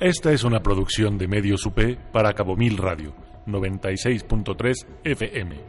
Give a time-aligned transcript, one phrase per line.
[0.00, 1.78] Esta es una producción de Medios UP
[2.10, 3.14] para Cabo Mil Radio,
[3.46, 5.60] 96.3 FM.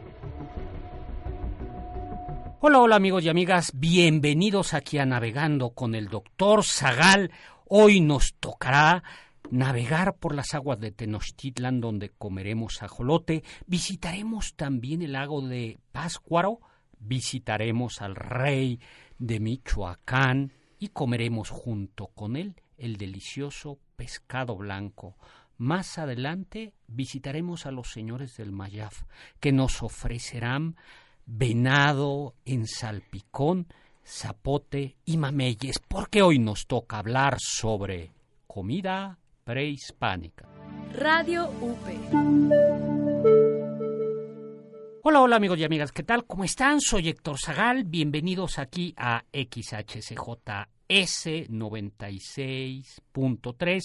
[2.60, 7.30] Hola, hola amigos y amigas, bienvenidos aquí a Navegando con el doctor Zagal.
[7.68, 9.04] Hoy nos tocará
[9.52, 16.58] navegar por las aguas de Tenochtitlan donde comeremos ajolote, visitaremos también el lago de Páscuaro,
[16.98, 18.80] visitaremos al rey
[19.20, 25.16] de Michoacán y comeremos junto con él el delicioso pescado blanco.
[25.58, 29.04] Más adelante visitaremos a los señores del Mayaf,
[29.40, 30.76] que nos ofrecerán
[31.24, 33.66] venado en salpicón,
[34.04, 38.12] zapote y mameyes, porque hoy nos toca hablar sobre
[38.46, 40.46] comida prehispánica.
[40.92, 41.86] Radio UP.
[45.02, 46.26] Hola, hola amigos y amigas, ¿qué tal?
[46.26, 46.80] ¿Cómo están?
[46.80, 53.80] Soy Héctor Zagal, bienvenidos aquí a XHCJ S96.3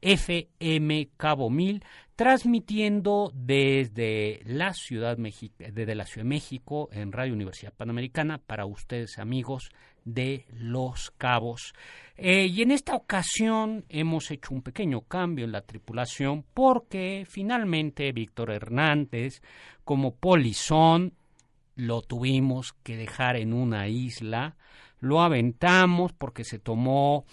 [0.00, 1.84] FM Cabo Mil,
[2.16, 9.70] transmitiendo desde la Ciudad de México en Radio Universidad Panamericana para ustedes amigos
[10.04, 11.74] de Los Cabos.
[12.16, 18.12] Eh, y en esta ocasión hemos hecho un pequeño cambio en la tripulación porque finalmente
[18.12, 19.42] Víctor Hernández
[19.84, 21.14] como polizón
[21.76, 24.56] lo tuvimos que dejar en una isla
[25.04, 27.26] lo aventamos porque se tomó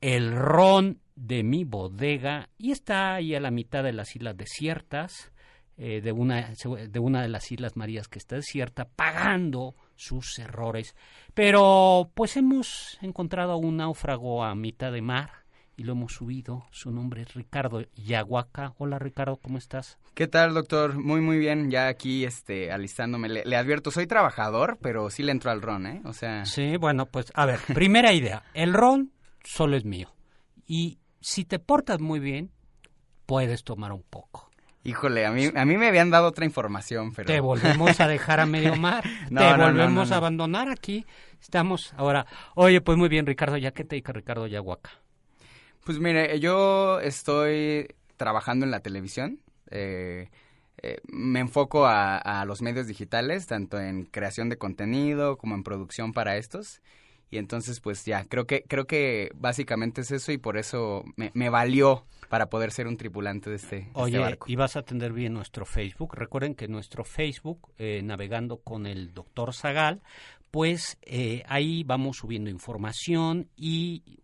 [0.00, 5.30] el ron de mi bodega y está ahí a la mitad de las islas desiertas,
[5.76, 6.52] eh, de, una,
[6.88, 10.96] de una de las islas Marías que está desierta, pagando sus errores.
[11.34, 15.39] Pero pues hemos encontrado a un náufrago a mitad de mar
[15.80, 16.66] y lo hemos subido.
[16.72, 18.74] Su nombre es Ricardo Yaguaca.
[18.76, 19.98] Hola Ricardo, ¿cómo estás?
[20.12, 20.98] ¿Qué tal, doctor?
[20.98, 21.70] Muy, muy bien.
[21.70, 23.30] Ya aquí, este, alistándome.
[23.30, 26.02] Le, advierto, soy trabajador, pero sí le entro al ron, ¿eh?
[26.04, 26.44] O sea...
[26.44, 28.42] Sí, bueno, pues, a ver, primera idea.
[28.52, 30.12] El ron solo es mío.
[30.66, 32.50] Y si te portas muy bien,
[33.24, 34.50] puedes tomar un poco.
[34.84, 37.26] Híjole, a mí, a mí me habían dado otra información, pero...
[37.26, 39.02] Te volvemos a dejar a medio mar.
[39.34, 41.06] te volvemos a abandonar aquí.
[41.40, 42.26] Estamos ahora...
[42.54, 43.56] Oye, pues muy bien, Ricardo.
[43.56, 44.90] ¿Ya qué te dice Ricardo Yaguaca?
[45.84, 49.40] Pues mire, yo estoy trabajando en la televisión.
[49.70, 50.28] Eh,
[50.82, 56.12] eh, me enfoco a, los medios digitales, tanto en creación de contenido como en producción
[56.12, 56.82] para estos.
[57.30, 61.48] Y entonces, pues ya, creo que, creo que básicamente es eso y por eso me,
[61.48, 65.32] valió para poder ser un tripulante de este, este Oye, y vas a atender bien
[65.32, 66.14] nuestro Facebook.
[66.14, 70.02] Recuerden que nuestro Facebook, eh, navegando con el doctor Zagal,
[70.50, 70.98] pues
[71.46, 74.20] ahí vamos subiendo información y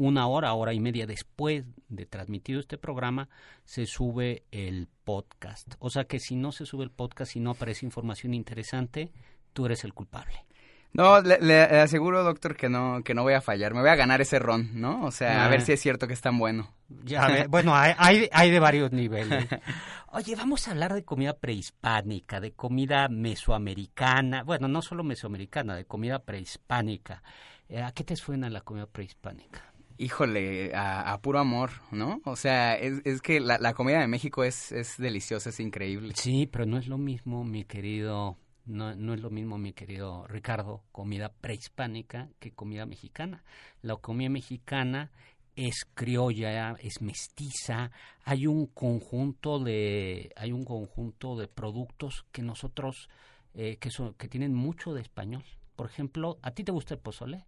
[0.00, 3.28] una hora, hora y media después de transmitido este programa,
[3.64, 5.74] se sube el podcast.
[5.78, 9.12] O sea que si no se sube el podcast y no aparece información interesante,
[9.52, 10.46] tú eres el culpable.
[10.94, 13.74] No, le, aseguro, doctor, que no, que no voy a fallar.
[13.74, 15.04] Me voy a ganar ese ron, ¿no?
[15.04, 15.64] O sea, a ver ah.
[15.64, 16.74] si es cierto que es tan bueno.
[17.04, 19.46] Ya, bueno, hay, hay de varios niveles.
[20.12, 24.44] Oye, vamos a hablar de comida prehispánica, de comida mesoamericana.
[24.44, 27.22] Bueno, no solo mesoamericana, de comida prehispánica.
[27.68, 29.69] Eh, ¿A qué te suena la comida prehispánica?
[30.00, 32.22] Híjole, a, puro amor, ¿no?
[32.24, 36.14] O sea, es, es que la, comida de México es, es deliciosa, es increíble.
[36.16, 40.26] Sí, pero no es lo mismo, mi querido, no, no es lo mismo, mi querido
[40.26, 43.44] Ricardo, comida prehispánica que comida mexicana.
[43.82, 45.10] La comida mexicana
[45.54, 47.90] es criolla, es mestiza,
[48.24, 53.10] hay un conjunto de, hay un conjunto de productos que nosotros,
[53.52, 55.44] eh, que, son, que tienen mucho de español.
[55.76, 57.44] Por ejemplo, ¿a ti te gusta el pozole?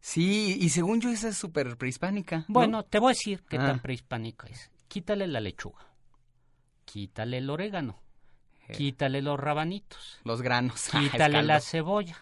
[0.00, 2.44] Sí, y según yo esa es súper prehispánica.
[2.48, 3.82] Bueno, te voy a decir qué tan ah.
[3.82, 4.70] prehispánica es.
[4.88, 5.86] Quítale la lechuga,
[6.84, 8.00] quítale el orégano,
[8.66, 8.72] eh.
[8.72, 10.18] quítale los rabanitos.
[10.24, 10.88] Los granos.
[10.90, 12.18] Quítale la cebolla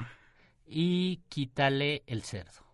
[0.67, 2.69] y quítale el cerdo.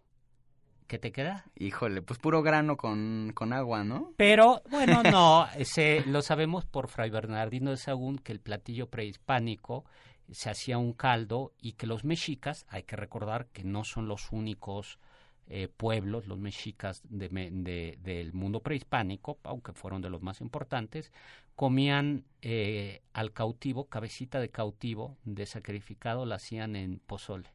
[0.87, 1.45] ¿Qué te queda?
[1.57, 4.13] Híjole, pues puro grano con, con agua, ¿no?
[4.17, 9.85] Pero, bueno, no, ese, lo sabemos por Fray Bernardino de Sagún que el platillo prehispánico
[10.31, 14.33] se hacía un caldo y que los mexicas, hay que recordar que no son los
[14.33, 14.99] únicos
[15.47, 21.13] eh, pueblos, los mexicas de, del mundo prehispánico, aunque fueron de los más importantes,
[21.55, 27.53] comían eh, al cautivo, cabecita de cautivo de sacrificado, la hacían en pozole.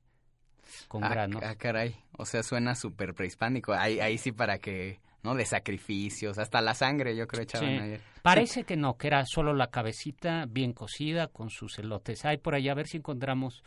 [0.87, 1.39] con ah, grano.
[1.41, 1.95] Ah, caray.
[2.17, 3.73] O sea, suena súper prehispánico.
[3.73, 5.35] Ahí, ahí sí para que, ¿no?
[5.35, 7.77] De sacrificios, hasta la sangre yo creo echaban Sí.
[7.83, 8.01] ayer.
[8.21, 12.25] Parece que no, que era solo la cabecita bien cocida con sus elotes.
[12.25, 13.63] Hay por ahí, a ver si encontramos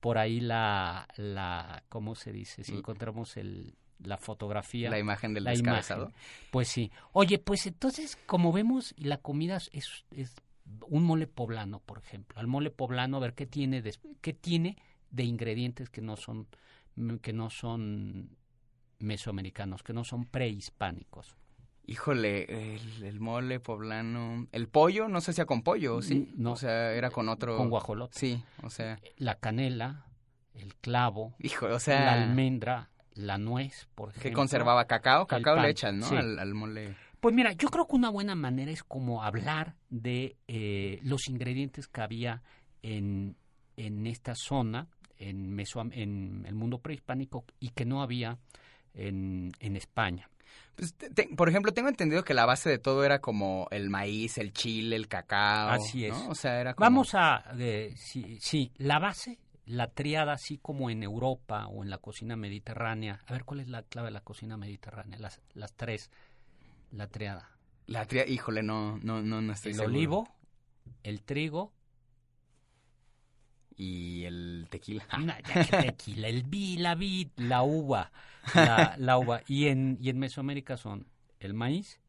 [0.00, 2.62] por ahí la, la ¿cómo se dice?
[2.64, 2.78] Si Mm.
[2.78, 4.90] encontramos el, la fotografía.
[4.90, 6.02] La imagen del la descabezado.
[6.06, 6.20] imagen.
[6.50, 6.90] Pues sí.
[7.12, 10.34] Oye, pues entonces, como vemos, la comida es, es
[10.88, 12.38] un mole poblano, por ejemplo.
[12.38, 14.76] Al mole poblano, a ver qué tiene de, qué tiene
[15.10, 16.46] de ingredientes que no son
[17.22, 18.30] que no son
[18.98, 21.36] mesoamericanos, que no son prehispánicos.
[21.88, 24.48] Híjole, el, el mole poblano.
[24.50, 26.16] El pollo, no sé si era con pollo, ¿sí?
[26.36, 26.52] Mm, no.
[26.52, 27.56] O sea, era con otro.
[27.56, 28.18] Con guajolote.
[28.18, 28.98] Sí, o sea.
[29.18, 30.06] La canela,
[30.54, 32.12] el clavo, Hijo, o la sea.
[32.12, 34.30] almendra, la nuez, por ejemplo.
[34.30, 35.26] que conservaba cacao.
[35.28, 36.06] Cacao le echan, ¿no?
[36.08, 36.16] sí.
[36.16, 36.96] Al, al mole.
[37.20, 41.86] Pues mira, yo creo que una buena manera es como hablar de eh, los ingredientes
[41.86, 42.42] que había
[42.82, 43.36] en,
[43.76, 44.88] en esta zona,
[45.18, 48.38] en, Mesoam- en el mundo prehispánico, y que no había
[48.96, 50.28] en, en España.
[50.74, 53.88] Pues, te- te- por ejemplo, tengo entendido que la base de todo era como el
[53.88, 55.70] maíz, el chile, el cacao.
[55.70, 56.12] Así es.
[56.12, 56.30] ¿no?
[56.30, 56.84] O sea, era como.
[56.84, 61.88] Vamos a, eh, sí, sí, la base, la triada, así como en Europa o en
[61.90, 63.22] la cocina mediterránea.
[63.26, 65.18] A ver, ¿cuál es la clave de la cocina mediterránea?
[65.18, 66.10] Las, las tres,
[66.92, 67.50] la triada.
[67.86, 68.26] La tria...
[68.26, 69.94] Híjole, no, no, no, no estoy el seguro.
[69.96, 70.28] olivo,
[71.04, 71.72] el trigo,
[73.76, 75.06] Y el tequila.
[75.18, 75.34] no,
[75.82, 78.10] tequila, el vi, la vid, la uva,
[78.54, 79.42] la, la uva.
[79.46, 81.06] Y en, y en Mesoamérica son
[81.40, 82.00] el maíz,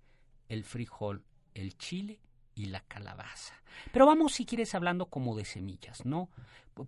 [0.47, 1.23] el frijol,
[1.53, 2.19] el chile
[2.55, 3.55] y la calabaza.
[3.91, 6.29] Pero vamos, si quieres, hablando como de semillas, ¿no?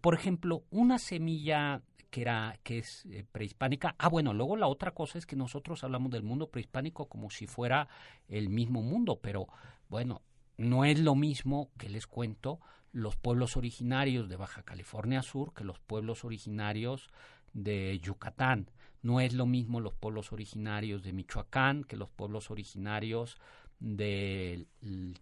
[0.02, 3.96] Por ejemplo, una semilla que era que es eh, prehispánica.
[3.98, 7.48] Ah, bueno, luego la otra cosa es que nosotros hablamos del mundo prehispánico como si
[7.48, 7.88] fuera
[8.28, 9.48] el mismo mundo, pero
[9.90, 10.22] bueno,
[10.58, 12.60] no es lo mismo que les cuento
[12.91, 17.09] los pueblos originarios de Baja California Sur que los pueblos originarios
[17.53, 18.69] de Yucatán.
[19.01, 23.38] No es lo mismo los pueblos originarios de Michoacán que los pueblos originarios
[23.80, 24.68] de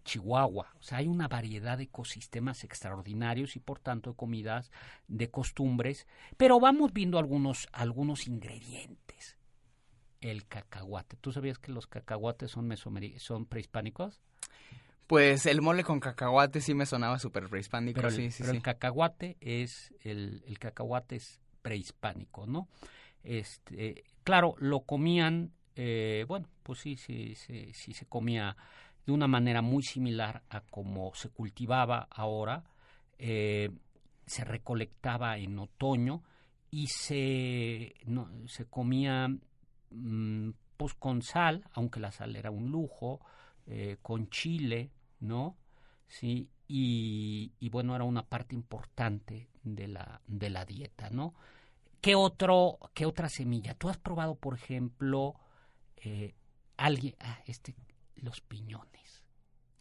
[0.04, 0.74] Chihuahua.
[0.80, 4.72] O sea, hay una variedad de ecosistemas extraordinarios y por tanto de comidas,
[5.06, 6.06] de costumbres,
[6.36, 9.36] pero vamos viendo algunos, algunos ingredientes.
[10.20, 11.16] El cacahuate.
[11.16, 12.76] ¿Tú sabías que los cacahuates son,
[13.18, 14.20] son prehispánicos?
[15.08, 17.96] Pues el mole con cacahuate sí me sonaba súper prehispánico.
[17.96, 18.56] Pero, el, sí, sí, pero sí.
[18.58, 22.68] el cacahuate es el, el cacahuate es prehispánico, ¿no?
[23.24, 28.56] Este, claro, lo comían, eh, bueno, pues sí, sí, sí, sí se comía
[29.06, 32.62] de una manera muy similar a como se cultivaba ahora.
[33.18, 33.70] eh,
[34.26, 36.22] se recolectaba en otoño
[36.70, 39.28] y se, no, se comía
[39.90, 43.20] mm, pues con sal, aunque la sal era un lujo,
[43.66, 45.56] eh, con chile, ¿no?
[46.06, 51.34] Sí, y, y bueno, era una parte importante de la, de la dieta, ¿no?
[52.00, 53.74] ¿Qué, otro, ¿Qué otra semilla?
[53.74, 55.34] ¿Tú has probado, por ejemplo,
[55.96, 56.34] eh,
[56.76, 57.74] alguien, ah, este,
[58.16, 59.24] los piñones,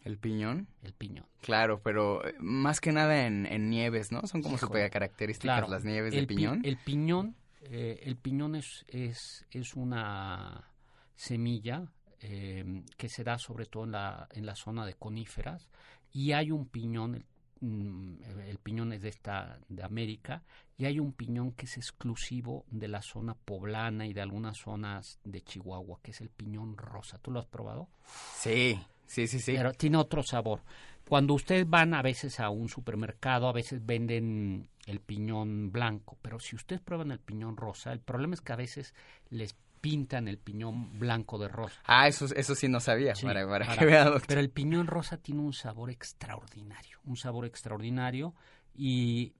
[0.01, 0.67] El piñón.
[0.81, 1.27] el piñón?
[1.41, 4.25] Claro, pero eh, más que nada en, en nieves, ¿no?
[4.27, 6.61] Son como súper características Claro, las nieves el de pi- piñón.
[6.65, 10.71] el piñón, eh, el piñón es, es, es una
[11.15, 11.91] semilla
[12.21, 15.67] eh, que se da sobre todo en la, en la zona de coníferas
[16.11, 17.25] y hay un piñón, el,
[17.61, 20.43] mm, el piñón es de esta de América
[20.77, 25.19] y hay un piñón que es exclusivo de la zona poblana y de algunas zonas
[25.23, 27.17] de Chihuahua, que es el piñón rosa.
[27.19, 27.87] ¿Tú lo has probado?
[28.35, 29.53] Sí, sí, sí, sí.
[29.55, 30.61] Pero tiene otro sabor.
[31.07, 36.39] Cuando ustedes van a veces a un supermercado, a veces venden el piñón blanco, pero
[36.39, 38.93] si ustedes prueban el piñón rosa, el problema es que a veces
[39.29, 41.81] les pintan el piñón blanco de rosa.
[41.85, 44.27] Ah, eso, eso sí no sabía, Sí, para, para para- que vea, doctor.
[44.27, 48.33] Pero el piñón rosa tiene un sabor extraordinario, un sabor extraordinario
[48.75, 49.33] y,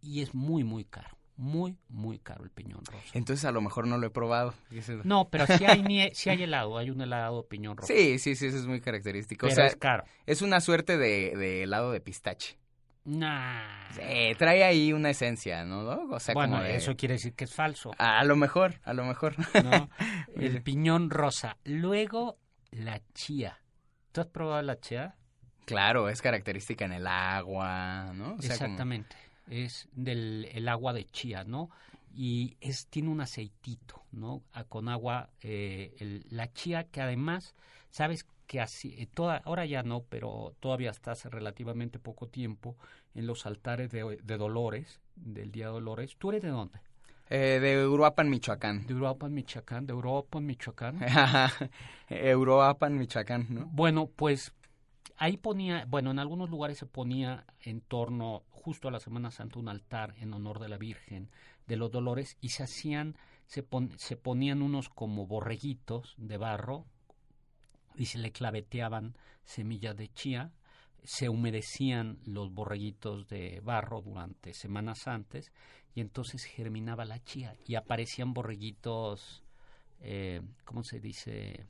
[0.00, 3.10] y es muy, muy caro, muy, muy caro el piñón rosa.
[3.14, 4.54] Entonces a lo mejor no lo he probado.
[5.04, 7.92] No, pero si hay, sí hay helado, hay un helado de piñón rosa.
[7.92, 9.46] Sí, sí, sí, eso es muy característico.
[9.48, 10.04] pero o sea, es caro.
[10.26, 12.56] es una suerte de, de helado de pistache.
[13.04, 13.90] Nah.
[13.92, 15.80] Sí, trae ahí una esencia, ¿no?
[16.10, 17.92] O sea, bueno, como de- eso quiere decir que es falso.
[17.98, 19.34] A lo mejor, a lo mejor.
[19.64, 19.88] ¿no?
[20.36, 21.56] El piñón rosa.
[21.64, 22.38] Luego,
[22.70, 23.58] la chía.
[24.12, 25.16] ¿Tú has probado la chía?
[25.66, 28.34] claro, es característica en el agua, ¿no?
[28.34, 29.14] O sea, como- Exactamente.
[29.48, 31.70] Es del el agua de chía, ¿no?
[32.12, 34.42] Y es tiene un aceitito, ¿no?
[34.52, 37.54] A- con agua, eh, el- la chía que además,
[37.88, 42.76] sabes que así, eh, toda, ahora ya no, pero todavía hasta hace relativamente poco tiempo,
[43.14, 46.16] en los altares de, de Dolores, del Día de Dolores.
[46.18, 46.80] ¿Tú eres de dónde?
[47.28, 48.88] Eh, de Uruapan, Michoacán.
[48.88, 50.98] De Europa, Michoacán, de Europa, Michoacán.
[52.36, 53.66] Uruapan, Michoacán, ¿no?
[53.66, 54.52] Bueno, pues
[55.16, 59.60] ahí ponía, bueno, en algunos lugares se ponía en torno, justo a la Semana Santa,
[59.60, 61.30] un altar en honor de la Virgen
[61.68, 63.14] de los dolores y se hacían,
[63.46, 63.64] se,
[63.96, 66.86] se ponían unos como borreguitos de barro
[68.00, 69.14] y se le claveteaban
[69.44, 70.52] semillas de chía,
[71.04, 75.52] se humedecían los borreguitos de barro durante semanas antes
[75.94, 79.44] y entonces germinaba la chía y aparecían borreguitos,
[80.00, 81.66] eh, ¿cómo se dice?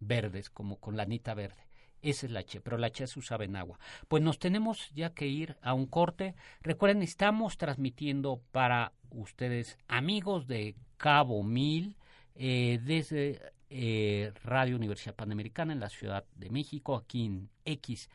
[0.00, 1.68] Verdes, como con lanita verde.
[2.00, 3.78] Esa es la chía, pero la chía se usaba en agua.
[4.08, 6.34] Pues nos tenemos ya que ir a un corte.
[6.62, 11.96] Recuerden, estamos transmitiendo para ustedes, amigos de Cabo Mil,
[12.34, 18.10] eh, desde eh, Radio Universidad Panamericana en la Ciudad de México, aquí en XHSJS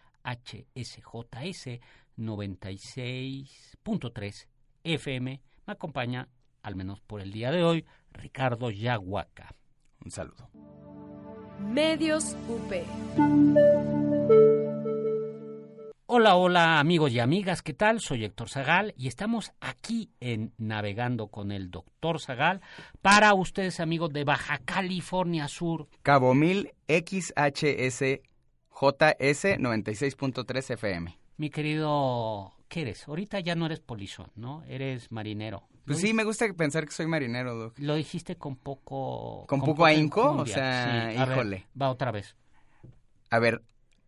[2.18, 4.48] 96.3
[4.84, 5.42] FM.
[5.66, 6.28] Me acompaña,
[6.62, 9.56] al menos por el día de hoy, Ricardo Yaguaca.
[10.06, 10.52] Un saludo.
[11.60, 12.72] Medios UP.
[16.10, 18.00] Hola, hola amigos y amigas, ¿qué tal?
[18.00, 22.62] Soy Héctor Zagal y estamos aquí en Navegando con el Doctor Zagal
[23.02, 25.90] para ustedes amigos de Baja California Sur.
[26.04, 28.22] Cabo Mil XHS
[28.72, 31.18] JS 96.3 FM.
[31.36, 33.06] Mi querido, ¿qué eres?
[33.06, 34.64] Ahorita ya no eres polizón, ¿no?
[34.64, 35.68] Eres marinero.
[35.84, 37.80] Pues sí, me gusta pensar que soy marinero, Doc.
[37.80, 39.46] Lo dijiste con poco...
[39.46, 40.32] ¿Con, poco ahínco?
[40.32, 41.68] O sea, híjole.
[41.80, 42.38] va otra vez.
[43.30, 43.62] A ver,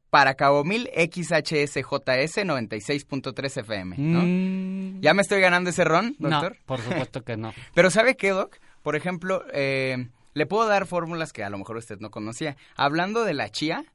[0.09, 4.21] para Cabo Mil XHSJS 96.3 FM, ¿no?
[4.23, 5.01] Mm.
[5.01, 6.53] ¿Ya me estoy ganando ese ron, doctor?
[6.53, 7.53] No, por supuesto que no.
[7.73, 8.57] Pero ¿sabe qué, Doc?
[8.81, 12.57] Por ejemplo, eh, le puedo dar fórmulas que a lo mejor usted no conocía.
[12.75, 13.85] Hablando de la chía,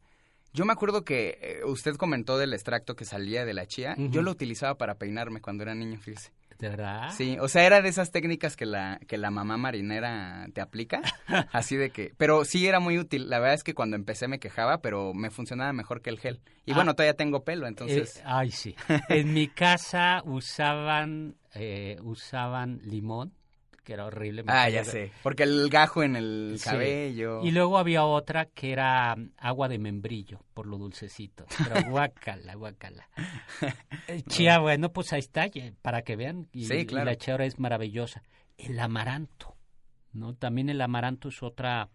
[0.52, 3.96] yo me acuerdo que eh, usted comentó del extracto que salía de la chía.
[3.98, 6.30] Yo lo utilizaba para peinarme cuando era niño, fíjese.
[6.58, 7.10] ¿De verdad?
[7.16, 11.02] Sí, o sea, era de esas técnicas que la, que la mamá marinera te aplica,
[11.52, 14.38] así de que, pero sí era muy útil, la verdad es que cuando empecé me
[14.38, 16.40] quejaba, pero me funcionaba mejor que el gel.
[16.66, 16.76] Y Ah.
[16.76, 18.16] bueno, todavía tengo pelo, entonces...
[18.18, 18.74] Eh, ay, sí.
[19.08, 23.34] En mi casa usaban, eh, usaban limón,
[23.84, 24.42] que era horrible.
[24.48, 26.64] ah, ya sé, porque el gajo en el Sí.
[26.64, 27.42] cabello...
[27.44, 31.46] Y luego había otra que era mm, agua de membrillo, por lo dulcecito.
[31.68, 33.08] Pero guácala, guácala.
[34.08, 35.46] Eh, Chía, bueno, pues ahí está,
[35.80, 36.48] para que vean.
[36.52, 37.04] Y, Sí, y claro.
[37.06, 38.22] la chía ahora es maravillosa.
[38.58, 39.56] El amaranto,
[40.12, 40.34] ¿no?
[40.34, 41.88] También el amaranto es otra,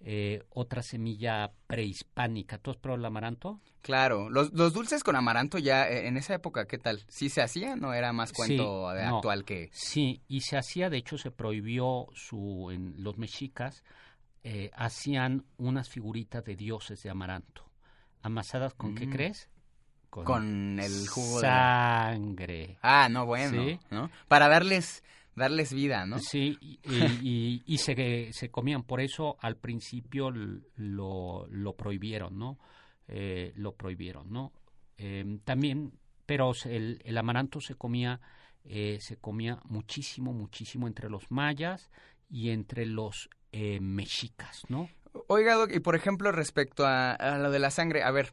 [0.00, 2.58] eh, otra semilla prehispánica.
[2.58, 3.60] ¿Tú has probado el amaranto?
[3.82, 7.02] Claro, los, los dulces con amaranto ya, eh, en esa época, ¿qué tal?
[7.08, 9.16] ¿Sí se hacían o era más cuento Sí, de no.
[9.16, 9.70] actual que...?
[9.72, 13.82] Sí, y se hacía, de hecho, se prohibió su, en los mexicas,
[14.44, 17.64] eh, hacían unas figuritas de dioses de amaranto.
[18.22, 19.10] ¿Amasadas con qué Mm.
[19.10, 19.48] crees?
[20.10, 21.46] Con el jugo de...
[21.46, 22.78] Sangre.
[22.82, 23.78] Ah, no, bueno, Sí.
[23.90, 24.10] ¿no?
[24.28, 25.04] Para darles,
[25.40, 26.18] darles vida, ¿no?
[26.20, 28.84] Sí, y, y- y se, se comían.
[28.84, 32.58] Por eso al principio lo, lo prohibieron, ¿no?
[33.08, 34.52] Eh, lo prohibieron, ¿no?
[34.98, 35.92] Eh, también,
[36.26, 38.20] pero el, el amaranto se comía,
[38.64, 41.90] eh, se comía muchísimo, muchísimo entre los mayas
[42.30, 44.88] y entre los eh, mexicas, ¿no?
[45.26, 48.32] Oiga, Doc, y por ejemplo, respecto a, a lo de la sangre, a ver,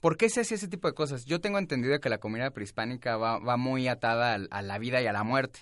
[0.00, 1.24] ¿por qué se hacía ese tipo de cosas?
[1.24, 5.00] Yo tengo entendido que la comida prehispánica va, va muy atada al- a, la vida
[5.00, 5.60] y a la muerte,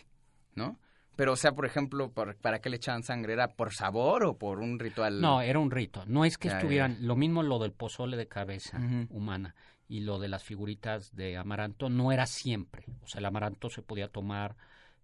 [0.55, 0.78] ¿no?
[1.17, 3.33] Pero, o sea, por ejemplo, ¿por- ¿para qué le echaban sangre?
[3.33, 5.21] ¿Era por sabor o por un ritual?
[5.21, 6.05] No, era un rito.
[6.07, 8.78] No es que Ya, estuvieran, lo mismo lo del pozole de cabeza
[9.11, 9.55] humana
[9.88, 12.85] y lo de las figuritas de amaranto no era siempre.
[13.02, 14.57] O sea, el amaranto se podía tomar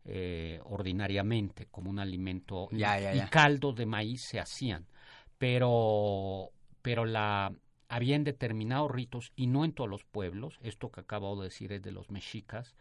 [0.04, 3.30] eh, ordinariamente como un alimento y- Ya, ya, y ya.
[3.30, 4.86] caldos de maíz se hacían,
[5.38, 6.50] pero
[6.82, 7.52] pero la
[7.88, 10.58] había en determinados ritos y no en todos los pueblos.
[10.62, 12.74] Esto que acabo de decir es de los mexicas,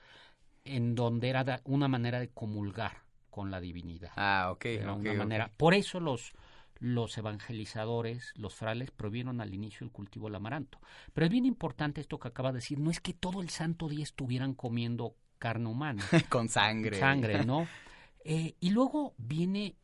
[0.66, 4.12] en donde era una manera de comulgar con la divinidad.
[4.16, 5.52] Ah, ok, Era ok, una manera.
[5.58, 6.34] Por eso los,
[6.80, 10.80] los evangelizadores, los frailes, prohibieron al inicio el cultivo del amaranto.
[11.14, 12.80] Pero es bien importante esto que acaba de decir.
[12.80, 17.00] No es que todo el santo día estuvieran comiendo carne humana, Con sangre.
[17.00, 17.68] sangre, ¿no?
[18.26, 19.76] Eh, y luego viene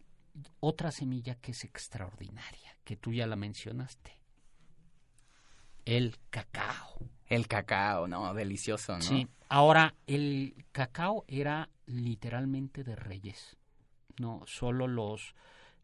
[0.61, 4.18] otra semilla que es extraordinaria, que tú ya la mencionaste.
[5.89, 6.99] El cacao.
[7.25, 8.31] El cacao, ¿no?
[8.35, 9.01] Delicioso, ¿no?
[9.01, 9.27] Sí.
[9.47, 13.57] Ahora, el cacao era literalmente de reyes.
[14.19, 15.33] No, solo los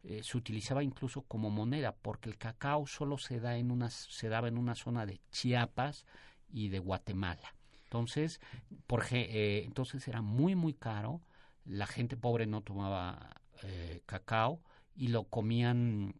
[0.04, 4.28] eh, se utilizaba incluso como moneda, porque el cacao solo se da en una, se
[4.28, 6.06] daba en una zona de Chiapas
[6.48, 7.56] y de Guatemala.
[7.82, 8.40] Entonces,
[8.86, 11.20] porque eh, entonces era muy muy caro.
[11.64, 14.62] La gente pobre no tomaba eh, cacao
[14.94, 16.14] y lo comían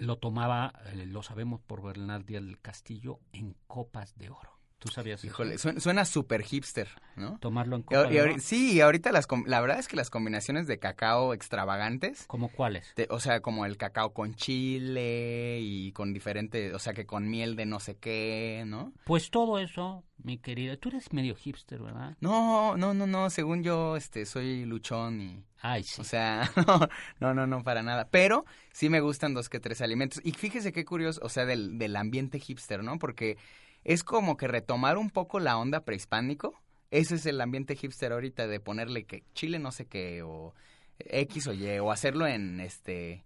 [0.00, 4.59] lo tomaba, eh, lo sabemos por Bernal Díaz del Castillo, en copas de oro.
[4.80, 5.26] ¿Tú sabías eso?
[5.26, 7.38] Híjole, suena, suena súper hipster, ¿no?
[7.38, 10.78] Tomarlo en copa y sí, y ahorita las, la verdad es que las combinaciones de
[10.78, 12.94] cacao extravagantes, ¿Cómo cuáles?
[13.10, 17.56] o sea, como el cacao con chile y con diferente, o sea, que con miel
[17.56, 18.94] de no sé qué, ¿no?
[19.04, 20.78] Pues todo eso, mi querida.
[20.78, 22.16] Tú eres medio hipster, ¿verdad?
[22.20, 25.44] No, no, no, no, según yo, este, soy luchón y...
[25.60, 26.00] Ay, sí.
[26.00, 26.88] O sea, no,
[27.20, 28.08] no, no, no, para nada.
[28.10, 30.22] Pero sí me gustan dos que tres alimentos.
[30.24, 32.98] Y fíjese qué curioso, o sea, del, del ambiente hipster, ¿no?
[32.98, 33.36] Porque
[33.84, 36.60] es como que retomar un poco la onda prehispánico.
[36.90, 40.54] Ese es el ambiente hipster ahorita, de ponerle que chile no sé qué, o
[40.98, 43.24] X o Y, o hacerlo en este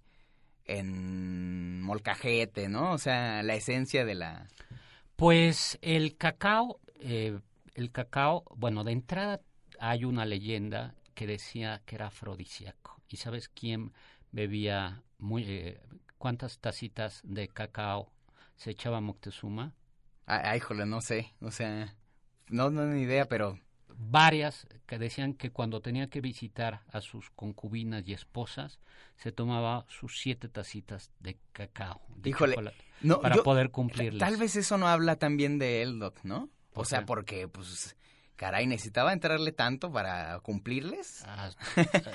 [0.67, 2.93] en molcajete, ¿no?
[2.93, 4.49] O sea, la esencia de la...
[5.17, 7.39] Pues el cacao, eh,
[7.75, 9.41] el cacao, bueno, de entrada
[9.79, 13.01] hay una leyenda que decía que era afrodisíaco.
[13.09, 13.93] ¿Y sabes quién
[14.33, 15.81] bebía muy, eh,
[16.19, 18.11] cuántas tacitas de cacao
[18.57, 19.73] se echaba Moctezuma?
[20.27, 21.95] Ay, ay, híjole, no sé, o sea,
[22.49, 23.59] no, no ni idea, pero...
[23.97, 28.81] Varias que decían que cuando tenía que visitar a sus concubinas y esposas,
[29.17, 32.01] se tomaba sus siete tacitas de cacao.
[32.17, 32.57] de Híjole,
[33.03, 34.19] No, para yo- poder cumplirlas.
[34.29, 36.49] Tal vez eso no habla tan bien de él, Doc, ¿no?
[36.71, 37.97] O ¿Por sea, porque, pues,
[38.37, 41.51] caray, necesitaba entrarle tanto para cumplirles, Ah,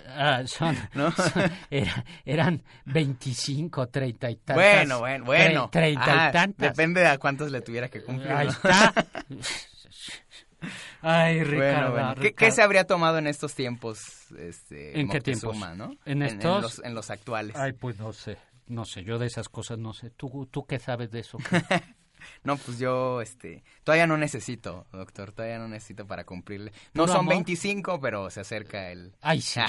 [0.09, 1.11] ah, son, ¿no?
[1.11, 4.55] son- era- eran 25, 30 y tantas.
[4.55, 5.65] bueno, bueno, bueno.
[5.67, 6.75] tre- 30 Ah, y tantas.
[6.75, 8.31] Depende de a cuántos le tuviera que cumplir.
[8.31, 8.51] Ahí ¿no?
[8.53, 8.93] está.
[11.01, 11.91] Ay, Bueno, Ricardo.
[11.93, 12.15] bueno.
[12.15, 12.55] ¿Qué, qué Ricardo.
[12.55, 15.55] se habría tomado en estos tiempos, este, ¿En qué tiempos?
[15.77, 15.95] ¿no?
[16.05, 16.61] ¿En estos?
[16.61, 17.55] los, en los actuales.
[17.55, 18.37] Ay, pues no sé.
[18.67, 20.09] No sé, yo de esas cosas no sé.
[20.11, 21.37] ¿Tú, tú qué sabes de eso?
[22.43, 26.71] No, pues yo, este, todavía no necesito, doctor, todavía no necesito para cumplirle.
[26.93, 27.33] No ¿Puro son amor?
[27.35, 29.13] 25, pero se acerca el...
[29.21, 29.59] Ay, sí.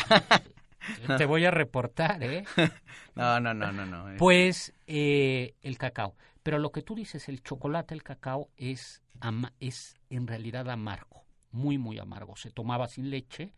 [1.18, 2.44] Te voy a reportar, ¿eh?
[3.14, 4.06] No, no, no, no, no.
[4.18, 6.14] Pues eh, el cacao.
[6.42, 11.24] Pero lo que tú dices, el chocolate, el cacao, es, ama- es en realidad amargo,
[11.50, 12.36] muy, muy amargo.
[12.36, 13.52] Se tomaba sin leche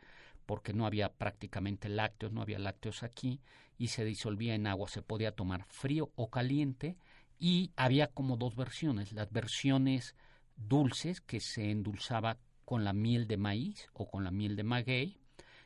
[0.46, 3.40] porque no había prácticamente lácteos, no había lácteos aquí,
[3.78, 4.88] y se disolvía en agua.
[4.88, 6.96] Se podía tomar frío o caliente,
[7.42, 9.12] y había como dos versiones.
[9.12, 10.14] Las versiones
[10.54, 15.18] dulces, que se endulzaba con la miel de maíz o con la miel de maguey,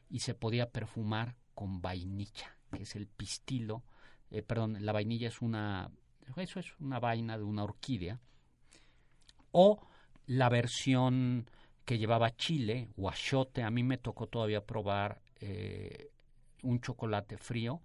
[0.08, 3.84] y se podía perfumar con vainilla, que es el pistilo.
[4.30, 5.90] eh, perdón, la vainilla es una,
[6.36, 8.20] eso es una vaina de una orquídea.
[9.52, 9.86] O
[10.24, 11.44] la versión
[11.84, 13.62] que llevaba chile o.
[13.62, 16.10] A mí me tocó todavía probar eh,
[16.62, 17.82] un chocolate frío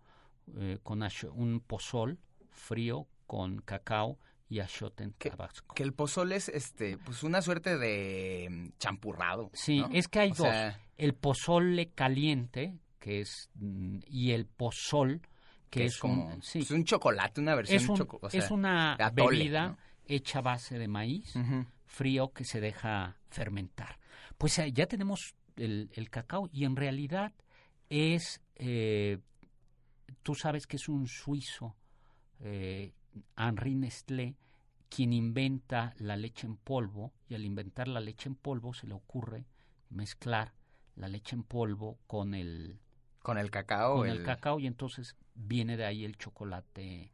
[0.55, 2.19] eh, con un pozol
[2.51, 5.29] frío con cacao y achiote en ¿Qué?
[5.29, 5.73] Tabasco.
[5.73, 9.49] Que el pozole es, este, pues una suerte de mm, champurrado.
[9.53, 9.89] Sí, ¿no?
[9.93, 10.47] es que hay O dos.
[10.47, 15.21] sea, El pozole caliente, que es, mm, y el pozol,
[15.69, 18.19] que, que es, es como un, sí, es un chocolate, una versión es, un- choco-
[18.21, 19.77] o sea, es una atole, bebida ¿no?
[20.05, 21.33] hecha a base de maíz
[21.85, 23.97] frío que se deja fermentar.
[24.37, 27.31] Pues eh, ya tenemos el, el cacao y en realidad
[27.89, 29.19] es, eh,
[30.21, 31.77] tú sabes que es un suizo,
[32.41, 32.91] eh,
[33.37, 34.35] Henri Nestlé,
[34.89, 38.93] quien inventa la leche en polvo y al inventar la leche en polvo se le
[38.93, 39.45] ocurre
[39.89, 40.53] mezclar
[40.95, 42.79] la leche en polvo con el,
[43.21, 43.97] Con el cacao.
[43.97, 47.11] con el cacao y entonces viene de ahí el chocolate,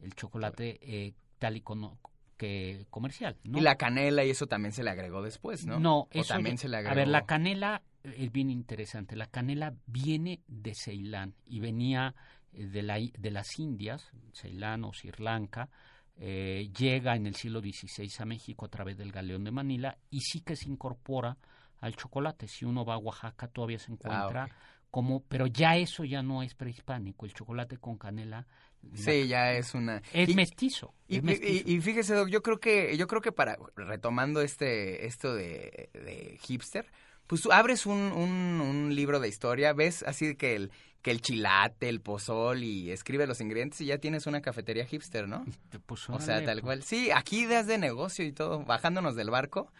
[0.00, 1.98] el chocolate eh, tal y cono-
[2.36, 3.36] que comercial.
[3.44, 3.58] ¿no?
[3.58, 5.78] Y la canela y eso también se le agregó después, ¿no?
[5.80, 6.92] No, O eso también ya- se le agregó.
[6.92, 9.16] A ver, la canela eh, es bien interesante.
[9.16, 12.14] La canela viene de Ceilán y venía
[12.52, 15.68] de, la, de las Indias, Ceilán o Sri Lanka,
[16.16, 20.20] eh, llega en el siglo XVI a México a través del galeón de Manila y
[20.20, 21.36] sí que se incorpora
[21.80, 22.48] al chocolate.
[22.48, 24.52] Si uno va a Oaxaca todavía se encuentra Ah, ok.
[24.90, 27.24] como, pero ya eso ya no es prehispánico.
[27.26, 28.46] El chocolate con canela
[28.82, 30.02] la- Sí, ya es una...
[30.12, 30.94] es y- mestizo.
[31.06, 31.68] Y, es mestizo.
[31.68, 35.90] y- y fíjese, Doc, yo creo que, yo creo que para, retomando este, esto de,
[35.92, 36.86] de hipster,
[37.28, 41.20] pues tú abres un, un, un libro de historia, ves así que el, que el
[41.22, 45.44] chilate, el pozol y escribe los ingredientes y ya tienes una cafetería hipster, ¿no?
[45.86, 46.64] Pues, O sea, tal pues.
[46.64, 46.82] cual.
[46.82, 49.70] Sí, aquí ideas de negocio y todo, bajándonos del barco,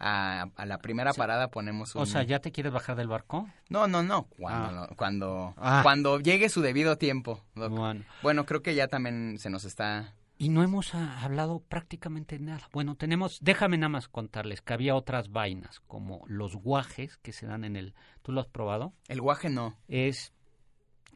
[0.00, 2.02] a, a la primera parada ponemos un...
[2.02, 3.48] O sea, ¿ya te quieres bajar del barco?
[3.68, 4.88] No, no, no, cuando, Ah.
[4.96, 5.80] cuando, Ah.
[5.82, 7.42] cuando llegue su debido tiempo.
[7.56, 7.70] Doc.
[7.72, 8.04] Bueno.
[8.22, 10.14] Bueno, creo que ya también se nos está...
[10.40, 12.68] Y no hemos ah, hablado prácticamente nada.
[12.72, 17.46] Bueno, tenemos, déjame nada más contarles que había otras vainas, como los guajes que se
[17.46, 17.94] dan en el...
[18.22, 18.94] ¿Tú lo has probado?
[19.08, 19.76] El guaje no.
[19.88, 20.32] Es,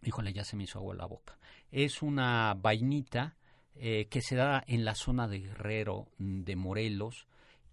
[0.03, 1.39] híjole, ya se me hizo agua la boca.
[1.71, 3.37] Es una vainita
[3.77, 7.29] eh, que se da en la zona de Guerrero, mm, de Morelos,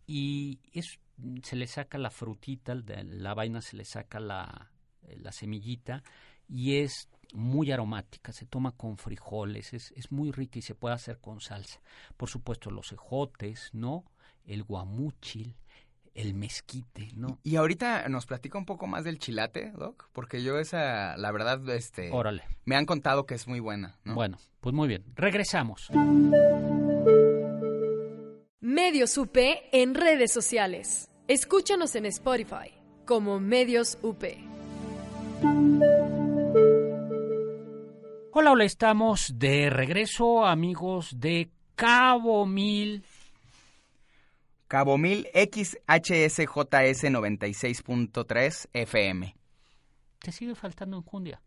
[0.06, 1.00] y es,
[1.42, 6.04] se le saca la frutita, la vaina se le saca la, eh, la semillita,
[6.48, 10.96] y es muy aromática, se toma con frijoles, es, es muy rica y se puede
[10.96, 11.80] hacer con salsa.
[12.18, 14.04] Por supuesto, los ejotes, ¿no?
[14.46, 15.56] El guamúchil.
[16.16, 17.40] el mezquite, ¿no?
[17.44, 21.68] Y ahorita nos platica un poco más del chilate, Doc, porque yo esa, la verdad,
[21.70, 22.10] este...
[22.12, 22.44] Órale.
[22.66, 24.16] Me han contado que es muy buena, ¿no?
[24.16, 25.06] Bueno, pues muy bien.
[25.16, 25.90] Regresamos.
[28.60, 29.38] Medios UP
[29.72, 31.10] en redes sociales.
[31.28, 32.74] Escúchanos en Spotify
[33.06, 34.24] como Medios UP.
[38.32, 43.04] Hola, hola, estamos de regreso, amigos de Cabo Mil.
[44.68, 49.36] Cabo Mil XHSJS 96.3 FM.
[50.20, 51.42] Te sigue faltando enjundia.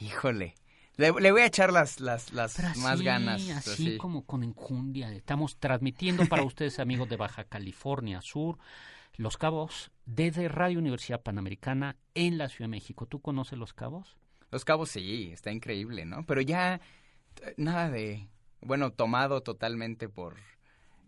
[0.00, 0.56] Híjole.
[0.96, 3.40] Le, le voy a echar las, las, las más ganas.
[3.50, 3.96] Así, así.
[3.96, 5.12] como con enjundia.
[5.12, 8.58] Estamos transmitiendo para ustedes, amigos de Baja California Sur,
[9.14, 13.06] Los Cabos, desde Radio Universidad Panamericana en la Ciudad de México.
[13.06, 14.16] ¿Tú conoces Los Cabos?
[14.54, 16.24] Los Cabos sí, está increíble, ¿no?
[16.26, 16.80] Pero ya
[17.56, 18.28] nada de,
[18.60, 20.36] bueno, tomado totalmente por,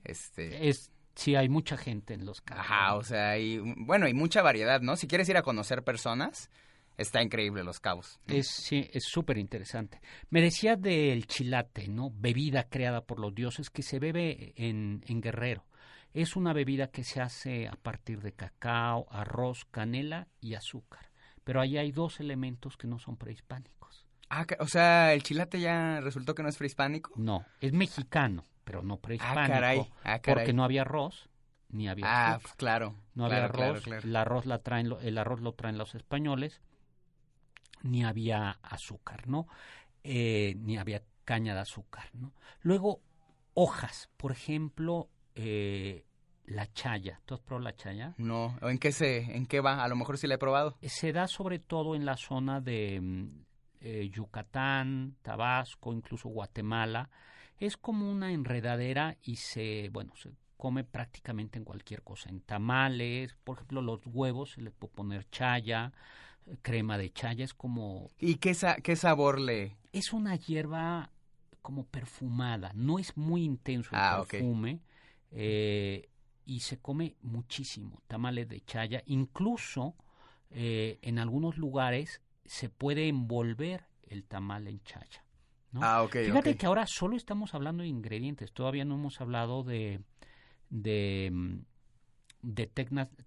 [0.03, 0.69] este...
[0.69, 2.65] Es, sí, hay mucha gente en Los Cabos.
[2.65, 4.97] Ajá, o sea, hay, bueno, hay mucha variedad, ¿no?
[4.97, 6.51] Si quieres ir a conocer personas,
[6.97, 8.19] está increíble Los Cabos.
[8.27, 8.35] ¿no?
[8.35, 10.01] Es sí, es súper interesante.
[10.29, 12.11] Me decía del chilate, ¿no?
[12.11, 15.65] Bebida creada por los dioses que se bebe en, en Guerrero.
[16.13, 21.06] Es una bebida que se hace a partir de cacao, arroz, canela y azúcar.
[21.47, 24.05] Pero ahí hay dos elementos que no son prehispánicos.
[24.31, 27.13] Ah, o sea, el chilate ya resultó que no es prehispánico.
[27.15, 29.41] No, es mexicano, pero no prehispánico.
[29.41, 30.23] Ah, caray, ah, caray.
[30.45, 31.29] Porque no había arroz
[31.69, 32.41] ni había Ah, azúcar.
[32.43, 32.95] pues claro.
[33.15, 34.03] No había claro, arroz, claro.
[34.03, 36.61] El, arroz la traen, lo- el arroz lo traen los españoles,
[37.85, 39.47] ni había azúcar, ¿no?
[40.03, 42.33] Eh, ni había caña de azúcar, ¿no?
[42.63, 43.01] Luego,
[43.55, 46.05] hojas, por ejemplo, eh,
[46.47, 47.21] la chaya.
[47.25, 48.15] ¿Tú has probado la chaya?
[48.19, 49.83] No, ¿en qué se, en qué va?
[49.83, 50.77] A lo mejor sí la he probado.
[50.81, 53.29] Eh, Se da sobre todo en la zona de mm,
[53.81, 57.11] eh, Yucatán, Tabasco, incluso Guatemala.
[57.59, 63.35] Es como una enredadera y se, bueno, se come prácticamente en cualquier cosa, en tamales,
[63.45, 65.93] por ejemplo, los huevos se les puede poner chaya,
[66.63, 69.77] crema de chaya, es como ¿Y qué, sa- qué sabor le...?
[69.93, 71.11] es una hierba
[71.61, 74.81] como perfumada, no es muy intenso el Ah, perfume
[75.33, 76.09] eh,
[76.47, 79.95] y se come muchísimo, tamales de chaya, incluso
[80.51, 85.25] eh, en algunos lugares se puede envolver el tamal en chaya.
[85.73, 85.83] ¿no?
[85.83, 90.01] Ah, ok, Fíjate que ahora solo estamos hablando de ingredientes, todavía no hemos hablado de
[90.71, 91.59] de, mm,
[92.43, 92.67] de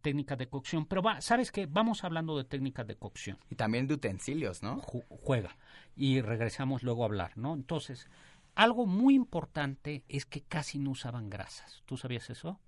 [0.01, 1.65] técnicas de cocción, pero va, ¿sabes qué?
[1.65, 4.81] Vamos hablando de técnicas de cocción Y también de utensilios, ¿no?
[4.81, 5.57] ju- juega
[5.95, 7.53] y regresamos luego a hablar, ¿no?
[7.53, 8.07] Entonces,
[8.55, 11.83] algo muy importante es que casi no usaban grasas.
[11.85, 12.59] ¿Tú sabías eso?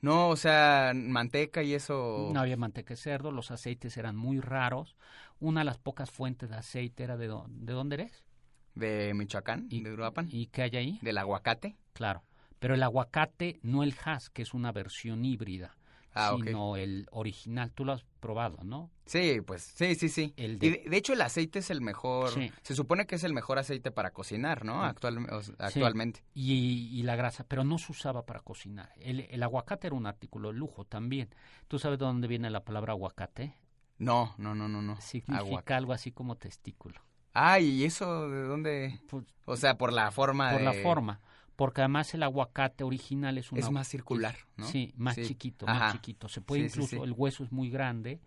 [0.00, 2.30] No, o sea, manteca y eso...
[2.32, 4.96] No había manteca de cerdo, los aceites eran muy raros.
[5.40, 8.24] Una de las pocas fuentes de aceite era de, ¿de dónde eres?
[8.74, 10.28] De Michoacán, ¿Y, de Uruapan.
[10.30, 10.98] ¿Y qué hay ahí?
[11.02, 11.76] Del aguacate.
[11.92, 12.22] Claro.
[12.58, 15.76] Pero el aguacate, no el Hass, que es una versión híbrida,
[16.12, 17.70] Ah, sino el original.
[17.72, 18.90] Tú lo has probado, ¿no?
[19.06, 20.34] Sí, pues sí, sí, sí.
[20.36, 22.30] El Y de- hecho el aceite es el mejor...
[22.30, 22.50] Sí.
[22.62, 24.82] Se supone que es el mejor aceite para cocinar, ¿no?
[24.84, 25.26] Actual,
[25.58, 26.24] actualmente.
[26.34, 28.92] Y, y la grasa, pero no se usaba para cocinar.
[29.00, 31.28] El, el aguacate era un artículo de lujo también.
[31.68, 33.54] ¿Tú sabes de dónde viene la palabra aguacate?
[33.98, 35.00] No, no, no, no, no.
[35.00, 35.74] Significa Aguacate.
[35.74, 37.00] algo así como testículo.
[37.34, 38.98] Ah, ¿y eso de dónde?
[39.08, 40.64] Pues, O sea, por la forma por de...
[40.64, 41.20] la forma.
[41.60, 43.60] Porque además el aguacate original es una...
[43.60, 44.64] Es más circular, ¿no?
[44.66, 45.26] Sí, más Sí.
[45.26, 45.78] chiquito, Ajá.
[45.78, 46.26] más chiquito.
[46.30, 47.02] Se puede Sí, incluso, sí.
[47.02, 48.18] el hueso es muy grande,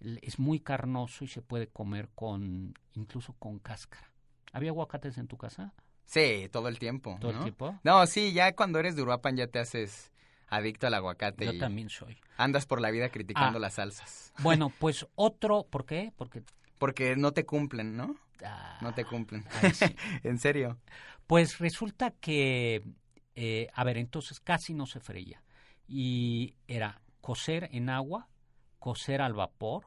[0.00, 4.10] es muy carnoso y se puede comer con, incluso con cáscara.
[4.54, 5.74] ¿Había aguacates en tu casa
[6.06, 7.38] Sí, todo el tiempo, todo ¿no?
[7.40, 7.78] el tiempo?
[7.84, 10.10] No, sí, ya cuando eres de Uruapan ya te haces
[10.48, 12.16] adicto al aguacate Yo y también soy.
[12.38, 13.60] andas por la vida criticando Ah.
[13.60, 14.32] las salsas.
[14.42, 16.14] Bueno, pues otro, ¿por qué?
[16.16, 16.42] Porque...
[16.78, 18.16] Porque no te cumplen, ¿no?
[18.44, 19.44] ah, No te cumplen.
[19.62, 19.86] ay, sí.
[20.22, 20.78] en serio.
[21.26, 22.82] Pues resulta que,
[23.34, 25.42] eh, a ver, entonces casi no se freía.
[25.86, 28.28] Y era cocer en agua,
[28.78, 29.86] cocer al vapor.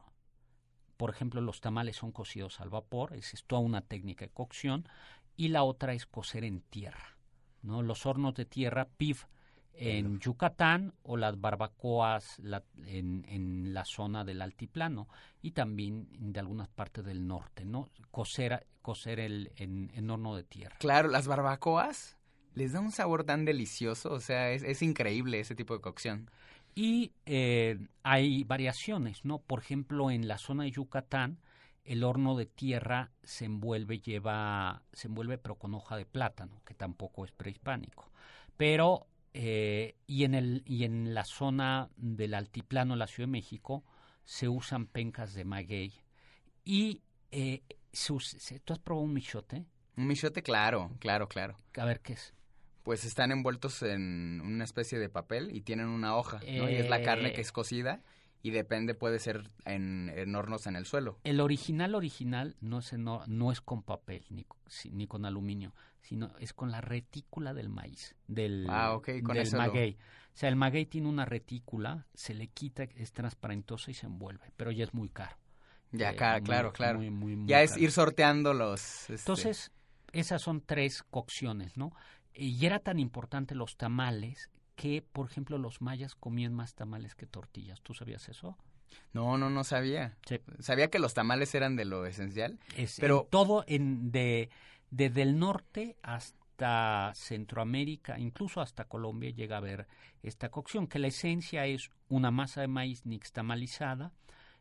[0.97, 4.87] Por ejemplo, los tamales son cocidos al vapor, esa es toda una técnica de cocción.
[5.35, 7.17] Y la otra es cocer en tierra.
[7.63, 7.81] ¿no?
[7.81, 9.25] Los hornos de tierra, PIF,
[9.73, 15.07] en Yucatán o las barbacoas la- en, en la zona del altiplano
[15.41, 17.89] y también de algunas partes del norte, ¿no?
[18.11, 20.75] Cocer, cocer el, en, en horno de tierra.
[20.79, 22.17] Claro, las barbacoas
[22.53, 26.29] les da un sabor tan delicioso, o sea, es, es increíble ese tipo de cocción.
[26.75, 29.39] Y eh, hay variaciones, ¿no?
[29.39, 31.39] Por ejemplo, en la zona de Yucatán,
[31.83, 36.73] el horno de tierra se envuelve, lleva, se envuelve pero con hoja de plátano, que
[36.73, 38.11] tampoco es prehispánico.
[38.57, 43.83] Pero, eh, y, en el, y en la zona del altiplano, la Ciudad de México,
[44.25, 45.93] se usan pencas de maguey.
[46.63, 49.65] Y, eh, se ¿tú has probado un michote?
[49.97, 51.55] Un michote, claro, claro, claro.
[51.77, 52.33] A ver, ¿qué es?
[52.83, 56.69] Pues están envueltos en una especie de papel y tienen una hoja, ¿no?
[56.69, 57.33] Y es la carne Eh.
[57.33, 58.01] que es cocida
[58.41, 61.19] y depende, puede ser en, en hornos en el suelo.
[61.23, 64.47] El original original no es, en no es con papel ni,
[64.91, 69.43] ni con aluminio, sino es con la retícula del maíz, del, Ah, ok, con del
[69.43, 69.97] eso lo- maguey.
[70.33, 74.51] O sea, el maguey tiene una retícula, se le quita, es transparentosa y se envuelve,
[74.57, 75.37] pero ya es muy caro.
[75.91, 76.99] Ya, Eh, muy- claro, claro.
[76.99, 77.83] muy, muy, muy ya es caro.
[77.83, 78.81] ir sorteando los...
[79.09, 79.71] este, Entonces,
[80.13, 81.91] esas son tres cocciones, ¿no?
[82.33, 87.27] Y era tan importante los tamales que, por ejemplo, los mayas comían más tamales que
[87.27, 87.81] tortillas.
[87.81, 88.57] ¿Tú sabías eso?
[89.13, 90.17] No, no, no sabía.
[90.25, 90.39] Sí.
[90.59, 92.57] Sabía que los tamales eran de lo esencial.
[92.77, 94.49] Es Pero- en todo en de
[94.91, 99.87] desde el norte hasta Centroamérica, incluso hasta Colombia llega a haber
[100.21, 104.11] esta cocción, que la esencia es una masa de maíz nixtamalizada,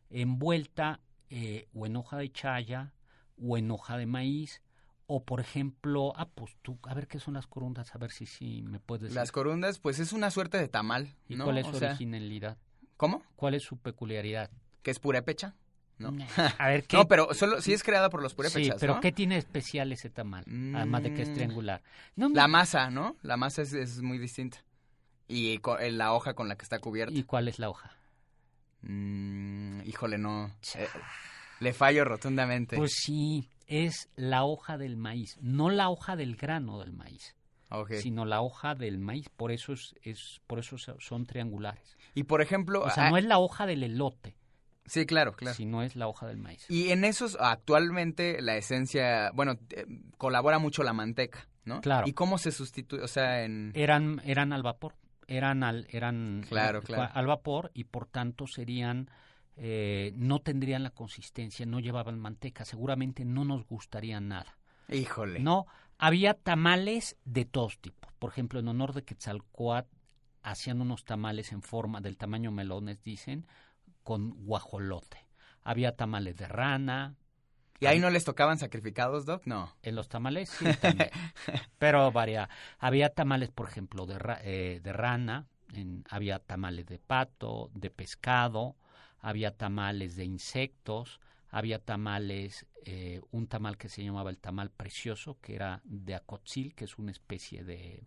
[0.09, 2.93] envuelta eh, o en hoja de chaya
[3.37, 4.61] o en hoja de maíz,
[5.05, 8.25] o por ejemplo, ah, pues tú, a ver qué son las corundas, a ver si
[8.25, 9.15] sí me puedes decir.
[9.15, 11.43] Las corundas, pues es una suerte de tamal, ¿Y ¿no?
[11.43, 12.57] cuál es O su sea, originalidad?
[12.97, 13.21] ¿Cómo?
[13.35, 14.49] ¿Cuál es su peculiaridad?
[14.83, 15.55] ¿Que es purépecha?
[16.09, 16.25] ¿No?
[16.57, 19.01] A ver, ¿qué, No, pero solo sí es creada por los purépechas, Sí, pero ¿no?
[19.01, 20.43] ¿qué tiene especial ese tamal?
[20.75, 21.33] Además de que es Mm.
[21.33, 21.81] triangular.
[22.15, 23.15] No, La me- masa, ¿no?
[23.21, 24.63] La masa es, es muy distinta.
[25.27, 27.13] Y co- eh, la hoja con la que está cubierta.
[27.13, 27.91] ¿Y cuál es la hoja?
[28.81, 30.51] Mm, híjole, no.
[30.75, 30.87] Eh,
[31.59, 32.75] le fallo rotundamente.
[32.75, 37.35] Pues sí, es la hoja del maíz, no la hoja del grano del maíz,
[38.01, 41.95] sino la hoja del maíz, por eso es, es por eso so- son triangulares.
[42.15, 42.81] Y por ejemplo...
[42.83, 44.35] O sea, ah, no es la hoja del elote,
[44.85, 45.55] Sí, claro, claro.
[45.55, 46.65] sino es la hoja del maíz.
[46.69, 49.85] Y en esos, actualmente, la esencia, bueno, eh,
[50.17, 51.81] colabora mucho la manteca, ¿no?
[51.81, 52.07] Claro.
[52.07, 53.01] ¿Y cómo se sustituye?
[53.01, 53.71] O sea, en...
[53.75, 54.95] Eran eran al vapor,
[55.27, 57.11] eran al eran Claro, eran claro.
[57.13, 59.09] al vapor y por tanto serían
[59.57, 64.57] eh, no tendrían la consistencia, no llevaban manteca, seguramente no nos gustaría nada.
[64.89, 65.39] Híjole.
[65.39, 65.67] No,
[65.97, 68.11] había tamales de todos tipos.
[68.17, 69.95] Por ejemplo, en honor de Quetzalcoatl
[70.41, 73.45] hacían unos tamales en forma del tamaño melones, dicen,
[74.03, 75.27] con guajolote.
[75.63, 77.15] Había tamales de rana.
[77.79, 79.45] ¿Y ahí no les tocaban sacrificados, Doc?
[79.45, 79.75] No.
[79.81, 81.09] En los tamales sí también.
[81.77, 82.49] Pero varía.
[82.79, 85.47] Había tamales, por ejemplo, de, ra- eh, de rana.
[85.73, 88.75] en- había tamales de pato, de pescado.
[89.19, 91.19] Había tamales de insectos.
[91.49, 96.73] Había tamales, eh, un tamal que se llamaba el tamal precioso, que era de acotzil,
[96.75, 98.03] que es una especie de...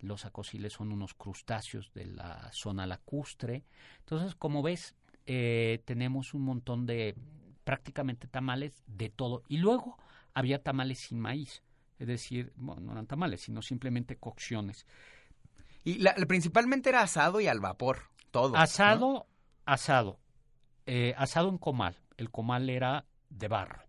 [0.00, 3.64] Los acociles son unos crustáceos de la zona lacustre.
[3.98, 4.94] Entonces, como ves,
[5.30, 7.14] eh, tenemos un montón de
[7.64, 9.42] prácticamente tamales de todo.
[9.46, 9.98] Y luego
[10.34, 11.62] había tamales sin maíz.
[11.98, 14.86] Es decir, bueno, no eran tamales, sino simplemente cocciones.
[15.84, 18.52] Y la- principalmente era asado y al vapor, todo.
[18.52, 18.58] ¿no?
[18.58, 19.26] Asado,
[19.66, 20.18] asado.
[20.86, 21.96] Eh, asado en comal.
[22.16, 23.82] El comal era de barro.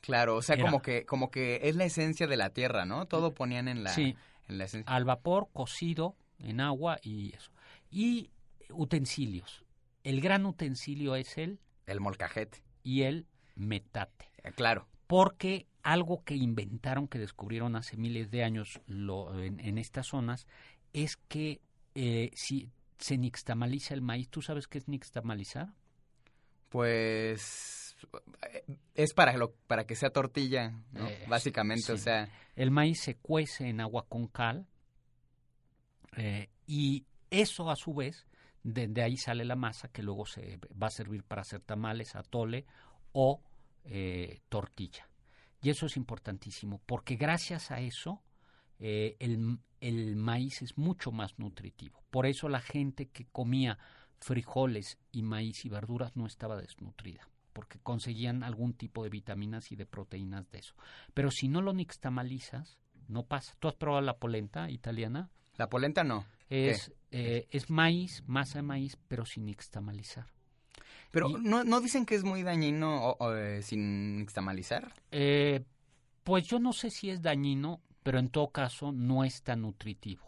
[0.00, 3.06] Claro, o sea, Era- como que como que es la esencia de la tierra, ¿no?
[3.06, 4.14] Todo ponían en la, Sí.
[4.46, 4.94] en la esencia.
[4.94, 7.50] Al vapor, cocido en agua y eso.
[7.90, 8.30] Y
[8.70, 9.64] utensilios.
[10.08, 14.30] El gran utensilio es el El molcajete, y el metate.
[14.42, 14.88] eh, claro.
[15.06, 20.46] porque algo que inventaron, que descubrieron hace miles de años lo- en, en estas zonas,
[20.92, 21.60] es que
[21.94, 25.68] eh, si se nixtamaliza el maíz, ¿tú sabes qué es nixtamalizar?
[26.68, 27.96] Pues
[28.52, 31.06] eh, es para lo, para que sea tortilla, ¿no?
[31.08, 31.92] Eh, Básicamente, sí.
[31.92, 34.66] o sea, El maíz se cuece en agua con cal
[36.16, 38.26] eh, y eso a su vez,
[38.62, 42.66] de, ahí sale la masa que luego se va a servir para hacer tamales, atole
[43.12, 43.42] o
[43.84, 45.08] eh, tortilla.
[45.60, 48.22] Y eso es importantísimo porque gracias a eso
[48.78, 52.02] eh, el, el maíz es mucho más nutritivo.
[52.10, 53.78] Por eso la gente que comía
[54.20, 59.76] frijoles y maíz y verduras no estaba desnutrida porque conseguían algún tipo de vitaminas y
[59.76, 60.74] de proteínas de eso.
[61.12, 63.56] Pero si no lo nixtamalizas, no pasa.
[63.58, 65.28] ¿Tú has probado la polenta italiana?
[65.56, 66.24] la polenta no.
[66.50, 70.26] Es, eh, es maíz, masa de maíz, pero sin nixtamalizar.
[71.10, 74.92] Pero Y- no, no dicen que es muy dañino o- o, eh, sin nixtamalizar.
[75.10, 75.64] Eh,
[76.24, 80.26] pues yo no sé si es dañino, pero en todo caso no es tan nutritivo.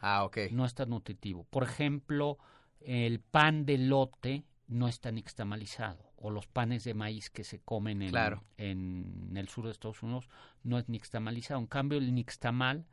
[0.00, 0.38] Ah, ok.
[0.52, 1.44] No es tan nutritivo.
[1.44, 2.38] Por ejemplo,
[2.80, 6.04] el pan de lote no está nixtamalizado.
[6.16, 8.42] O los panes de maíz que se comen en, Claro.
[8.56, 10.28] en el sur de Estados Unidos
[10.64, 11.60] no es nixtamalizado.
[11.60, 12.86] En cambio, el nixtamal,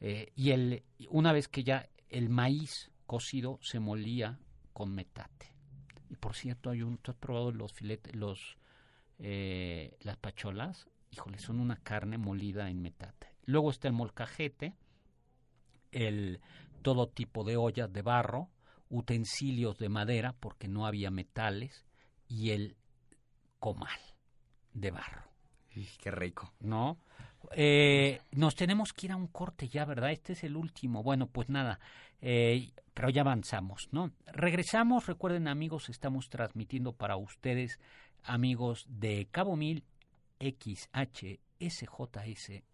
[0.00, 4.38] eh, y el, una vez que ya el maíz cocido se molía
[4.72, 5.52] con metate.
[6.08, 8.56] Y por cierto, hay un, ¿tú has probado los filetes, los,
[9.18, 10.88] eh, las pacholas?
[11.10, 13.34] Híjole, son una carne molida en metate.
[13.46, 14.76] Luego está el molcajete,
[15.90, 16.40] el
[16.82, 18.48] todo tipo de ollas de barro,
[18.90, 21.84] utensilios de madera porque no había metales
[22.28, 22.76] y el
[23.58, 23.98] comal
[24.72, 25.32] de barro,
[26.00, 26.52] qué rico.
[26.60, 26.98] ¿no?
[27.52, 30.12] Eh, nos tenemos que ir a un corte ya, ¿verdad?
[30.12, 31.02] Este es el último.
[31.02, 31.80] Bueno, pues nada,
[32.20, 34.12] eh, pero ya avanzamos, ¿no?
[34.26, 37.78] Regresamos, recuerden amigos, estamos transmitiendo para ustedes,
[38.24, 39.84] amigos de Cabo Mil
[40.40, 41.38] XHSJS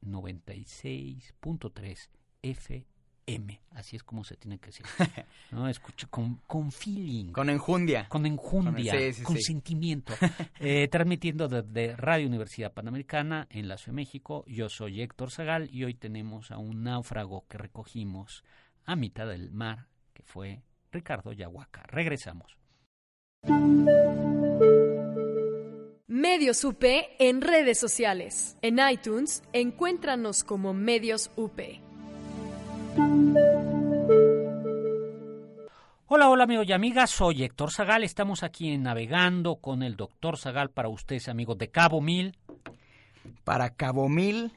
[0.03, 2.09] 96.3
[2.43, 2.87] F
[3.35, 4.85] M, así es como se tiene que decir.
[5.53, 5.69] ¿no?
[5.69, 7.33] Escucho con, con feeling.
[7.33, 8.09] Con enjundia.
[8.09, 10.13] Con enjundia, con, sentimiento.
[10.63, 14.45] Eh, transmitiendo desde Radio Universidad Panamericana en la Ciudad de México.
[14.47, 18.45] Yo soy Héctor Zagal y hoy tenemos a un náufrago que recogimos
[18.85, 20.63] a mitad del mar, que fue
[20.93, 21.83] Ricardo Yahuaca.
[21.87, 22.59] Regresamos.
[26.07, 26.85] Medios UP
[27.19, 28.57] en redes sociales.
[28.61, 31.61] En iTunes, encuéntranos como Medios UP.
[36.13, 40.37] Hola, hola amigos y amigas, soy Héctor Zagal, estamos aquí en Navegando con el doctor
[40.37, 42.37] Zagal para ustedes amigos de Cabo Mil.
[43.45, 44.53] Para Cabo Mil,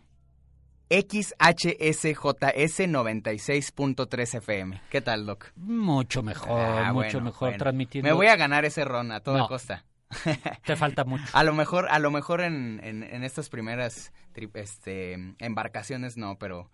[0.89, 4.81] XHSJS 96.3 FM.
[4.89, 5.51] ¿Qué tal, Doc?
[5.55, 8.09] Mucho mejor, ah, mucho mejor transmitiendo.
[8.09, 9.85] Me voy a ganar ese ron a toda costa.
[10.65, 11.25] Te falta mucho.
[11.33, 14.13] a lo mejor, a lo mejor en, en, estas primeras
[14.53, 16.69] este, embarcaciones no, pero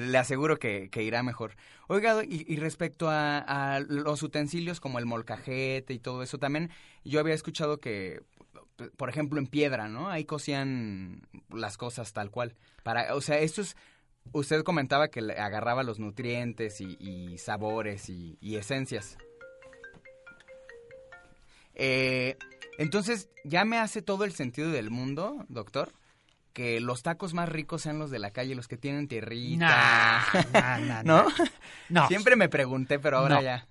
[0.00, 1.56] le aseguro que, irá mejor.
[1.88, 6.70] Oiga, y, respecto a, los utensilios como el molcajete y todo eso, también
[7.04, 8.22] yo había escuchado que,
[8.96, 10.08] por ejemplo, en piedra, ¿no?
[10.08, 12.54] Ahí cocían las cosas tal cual.
[12.82, 13.76] Para, o sea, esto es...
[14.32, 19.16] Usted comentaba que agarraba los nutrientes y, sabores y, esencias.
[21.74, 22.36] Eh,
[22.78, 25.92] entonces, ¿ya me hace todo el sentido del mundo, doctor?
[26.52, 30.24] Que los tacos más ricos sean los de la calle, los que tienen tierrita.
[31.04, 31.26] no,
[31.88, 33.68] no, Siempre me pregunté, pero ahora ya.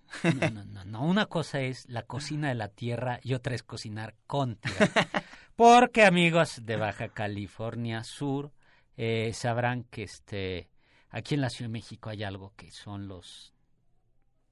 [0.51, 4.15] no, no, no, Una cosa es la cocina de la tierra y otra es cocinar
[4.27, 4.89] con tierra.
[5.55, 8.53] Porque, amigos de Baja California Sur,
[8.95, 10.69] eh, sabrán que este
[11.09, 13.53] aquí en la Ciudad de México hay algo que son los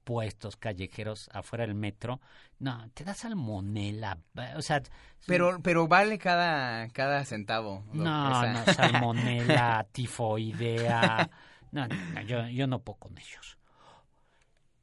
[0.08, 2.18] puestos callejeros afuera del metro,
[2.60, 4.16] no, te da salmonela,
[4.56, 4.82] o sea...
[5.26, 7.84] Pero, pero vale cada, cada centavo.
[7.92, 11.28] No, no, salmonela, tifoidea,
[11.72, 13.58] no, no, yo, yo no puedo con ellos.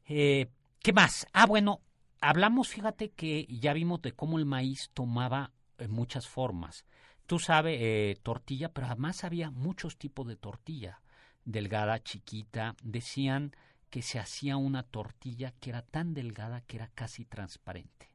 [0.07, 0.45] Eh,
[0.83, 1.25] ¿Qué más?
[1.33, 1.81] Ah, bueno,
[2.21, 6.85] hablamos, fíjate que ya vimos de cómo el maíz tomaba eh, muchas formas.
[7.25, 11.01] Tú sabes, eh, tortilla, pero además había muchos tipos de tortilla.
[11.45, 13.55] Delgada, chiquita, decían
[13.95, 18.11] que se hacía una tortilla que era tan delgada que era casi transparente.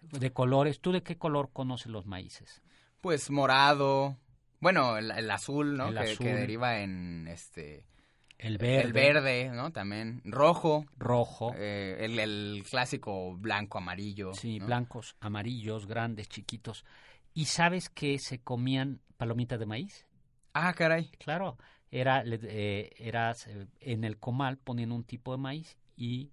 [0.00, 2.62] De colores, ¿tú de qué color conoces los maíces?
[3.02, 4.16] Pues morado,
[4.58, 5.92] bueno, el, azul, ¿no?
[5.92, 7.84] que, deriva en este...
[8.38, 8.86] El verde.
[8.86, 9.70] El verde, ¿no?
[9.70, 10.22] También.
[10.24, 10.86] Rojo.
[10.96, 11.52] Rojo.
[11.54, 14.32] Eh, el, clásico blanco, amarillo.
[14.32, 16.86] Sí, blancos, amarillos, grandes, chiquitos.
[17.34, 20.06] ¿Y sabes que se comían palomitas de maíz?
[20.54, 21.10] Ah, caray.
[21.18, 21.58] Claro
[21.90, 23.34] era, eh, era
[23.80, 26.30] en el comal poniendo un tipo de maíz y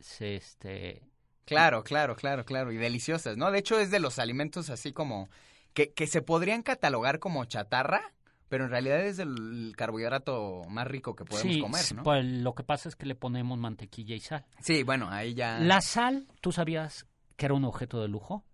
[0.00, 1.02] se este
[1.44, 5.28] claro claro claro claro y deliciosas no de hecho es de los alimentos así como
[5.74, 8.12] que, que se podrían catalogar como chatarra
[8.48, 12.02] pero en realidad es el carbohidrato más rico que podemos comer, ¿no?
[12.04, 14.44] Pues lo que pasa es que le ponemos mantequilla y sal.
[14.60, 15.58] Sí, bueno, ahí ya.
[15.58, 17.06] La sal, ¿tú sabías
[17.36, 18.44] que era un objeto de lujo?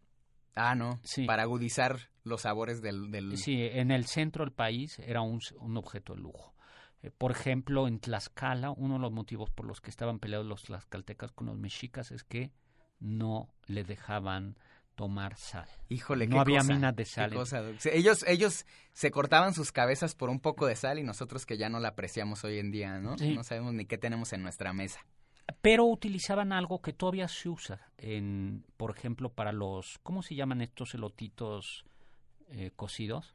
[0.55, 0.99] Ah, no.
[1.03, 1.27] Sí.
[1.27, 3.37] Para agudizar los sabores del, del...
[3.37, 6.55] Sí, en el centro del país era un, un objeto de lujo.
[7.03, 10.63] Eh, por ejemplo, en Tlaxcala, uno de los motivos por los que estaban peleados los
[10.63, 12.53] tlaxcaltecas con los mexicas es que
[13.01, 14.57] no le dejaban
[14.95, 15.69] tomar sal.
[15.89, 17.33] Híjole, no había minas de sal.
[17.93, 21.69] ellos, ellos se cortaban sus cabezas por un poco de sal y nosotros que ya
[21.69, 23.17] no la apreciamos hoy en día, ¿no?
[23.17, 25.01] No sabemos ni qué tenemos en nuestra mesa.
[25.61, 30.61] Pero utilizaban algo que todavía se usa, en, por ejemplo, para los, ¿cómo se llaman
[30.61, 31.85] estos elotitos
[32.53, 33.35] eh, cocidos?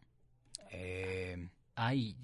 [0.71, 1.49] Eh...
[1.75, 2.17] Ay,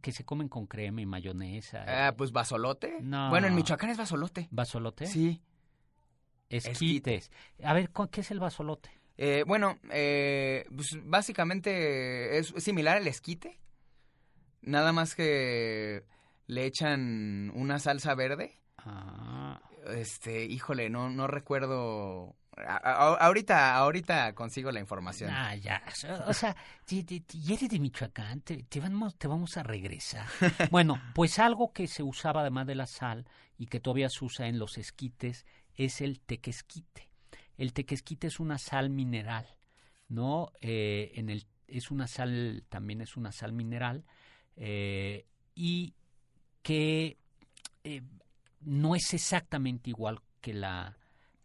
[0.00, 1.84] que, se comen con crema y mayonesa.
[1.86, 2.98] Ah, pues basolote.
[3.02, 3.28] No.
[3.28, 4.48] Bueno, en Michoacán es basolote.
[4.50, 5.06] ¿Basolote?
[5.06, 5.42] Sí.
[6.48, 7.30] Esquites.
[7.62, 8.90] A ver, ¿qué es el basolote?
[9.16, 13.58] Eh, bueno, eh, pues básicamente es similar al esquite.
[14.62, 16.04] Nada más que
[16.46, 18.58] le echan una salsa verde.
[18.78, 19.60] Ah.
[19.94, 25.30] Este, híjole, no, no recuerdo ahorita, ahorita consigo la información.
[25.32, 25.82] Ah, ya.
[26.26, 26.56] O sea,
[26.88, 30.26] y eres de Michoacán, te, vamos, te vamos a regresar.
[30.70, 33.26] bueno, pues algo que se usaba además de la sal
[33.58, 37.10] y que todavía se usa en los esquites es el tequesquite.
[37.56, 39.46] El tequesquite es una sal mineral,
[40.08, 40.52] ¿no?
[40.60, 44.04] Eh, en el, es una sal, también es una sal mineral
[44.56, 45.94] eh, y
[46.62, 47.18] que
[47.84, 48.02] eh,
[48.60, 50.96] no es exactamente igual que la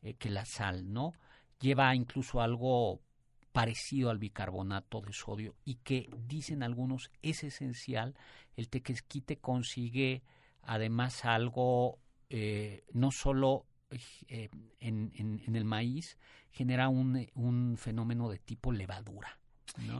[0.01, 1.13] eh, que la sal, ¿no?
[1.59, 3.01] Lleva incluso algo
[3.51, 8.15] parecido al bicarbonato de sodio y que dicen algunos es esencial.
[8.55, 10.23] El tequesquite consigue
[10.63, 13.65] además algo eh, no solo
[14.27, 16.17] eh, en, en, el maíz,
[16.51, 19.39] genera un, un fenómeno de tipo levadura.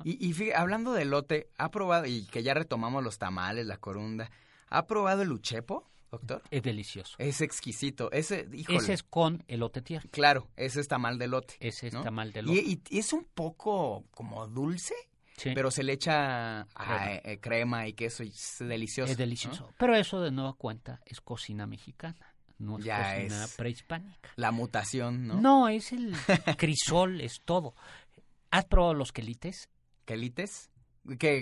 [0.04, 4.30] Y, hablando de lote, ¿ha probado, y que ya retomamos los tamales, la corunda,
[4.68, 5.89] ¿ha probado el uchepo?
[6.10, 6.43] Doctor?
[6.51, 7.16] Es delicioso.
[7.18, 8.12] Es exquisito.
[8.12, 10.10] Ese, Ese es con elote tierno.
[10.12, 11.55] Claro, ese es tamal de elote.
[11.60, 12.60] Ese es tamal de elote.
[12.60, 14.95] Y, y, es un poco como dulce,
[15.38, 15.51] sí.
[15.53, 16.68] pero se le echa
[17.24, 17.88] eh, crema.
[17.88, 19.12] y queso y es delicioso.
[19.12, 19.74] Es delicioso.
[19.78, 22.36] Pero eso de nueva cuenta es cocina mexicana.
[22.57, 24.30] No es ya cocina prehispánica.
[24.36, 25.39] La mutación, ¿no?
[25.39, 26.14] No, es el
[26.57, 27.74] crisol, es todo.
[28.51, 29.70] ¿Has probado los quelites?
[30.05, 30.70] ¿Quelites?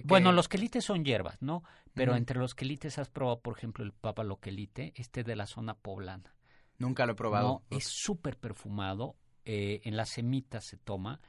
[0.03, 1.63] Bueno, los quelites son hierbas, ¿no?
[1.97, 6.33] Pero entre los quelites has probado, por ejemplo, el papaloquelite, este de la zona poblana.
[6.77, 7.63] Nunca lo he probado.
[7.69, 11.19] No, es súper perfumado, eh, en las semitas se toma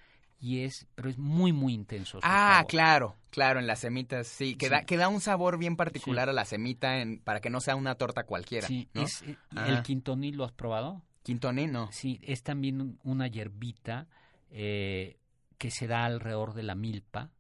[0.41, 2.21] y es, pero es muy, muy intenso.
[2.23, 6.29] Ah, claro, claro, en las semitas, sí, que, Da, que da un sabor bien particular
[6.29, 8.67] a la semita en, para que no sea una torta cualquiera.
[8.67, 11.03] Sí, es, eh, ¿el quintoní lo has probado?
[11.23, 11.91] Quintoní, no.
[11.93, 14.07] Sí, es también una hierbita
[14.51, 15.19] eh,
[15.59, 17.31] que se da alrededor de la milpa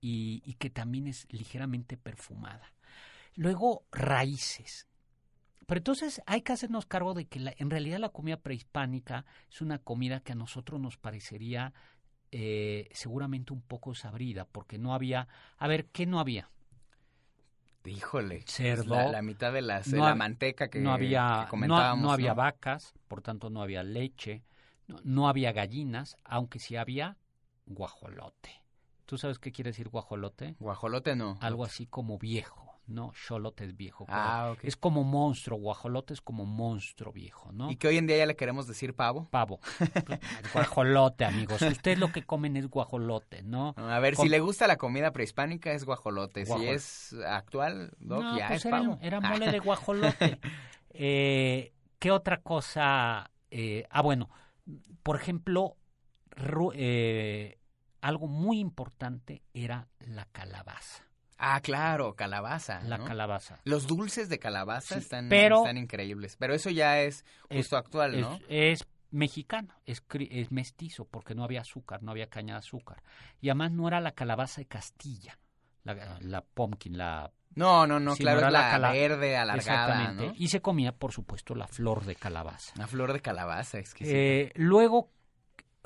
[0.00, 2.72] y, y que también es ligeramente perfumada.
[3.36, 4.88] Luego, raíces.
[5.66, 9.78] Pero entonces hay que hacernos cargo de que en realidad la comida prehispánica es una
[9.78, 11.72] comida que a nosotros nos parecería
[12.30, 15.28] eh, seguramente un poco sabrida, porque no había...
[15.58, 16.50] A ver, ¿qué no había?
[17.84, 18.94] Híjole, cerdo.
[19.10, 22.02] La, mitad de, las, la manteca que, no había, comentábamos.
[22.02, 24.42] No, había vacas, por tanto no había leche,
[24.88, 27.16] no, no había gallinas, aunque sí había
[27.64, 28.62] guajolote.
[29.04, 30.56] ¿Tú sabes qué quiere decir guajolote?
[30.58, 31.38] Guajolote no.
[31.40, 32.65] Algo así como viejo.
[32.86, 34.06] No, xolote es viejo.
[34.08, 37.70] Ah, Es como monstruo, guajolote es como monstruo viejo, ¿no?
[37.70, 39.26] ¿Y que hoy en día ya le queremos decir pavo?
[39.30, 39.58] Pavo.
[40.52, 41.62] guajolote, amigos.
[41.62, 43.74] Ustedes lo que comen es guajolote, ¿no?
[43.76, 46.46] A ver, si le gusta la comida prehispánica es guajolote.
[46.46, 48.98] Si es actual, no, ya pues es pavo.
[49.02, 50.38] Era mole de guajolote.
[50.90, 53.30] eh, ¿Qué otra cosa?
[53.50, 54.30] Eh, ah, bueno,
[55.02, 55.76] por ejemplo,
[56.74, 57.58] eh,
[58.00, 61.05] algo muy importante era la calabaza.
[61.38, 62.80] Ah, claro, calabaza.
[62.82, 63.60] La calabaza.
[63.64, 66.36] Los dulces de calabaza están, están, increíbles.
[66.38, 68.38] Pero eso ya es justo actual, ¿no?
[68.48, 73.02] Es, mexicano, es, es, mestizo, porque no había azúcar, no había caña de azúcar.
[73.40, 75.38] Y además no era la calabaza de Castilla,
[75.84, 77.32] la, la pumpkin, la...
[77.54, 80.34] No, no, no, claro, era la, la verde alargada, Exactamente.
[80.38, 82.74] Y se comía, por supuesto, la flor de calabaza.
[82.76, 84.04] La flor de calabaza, es que
[84.42, 85.10] eh, Luego,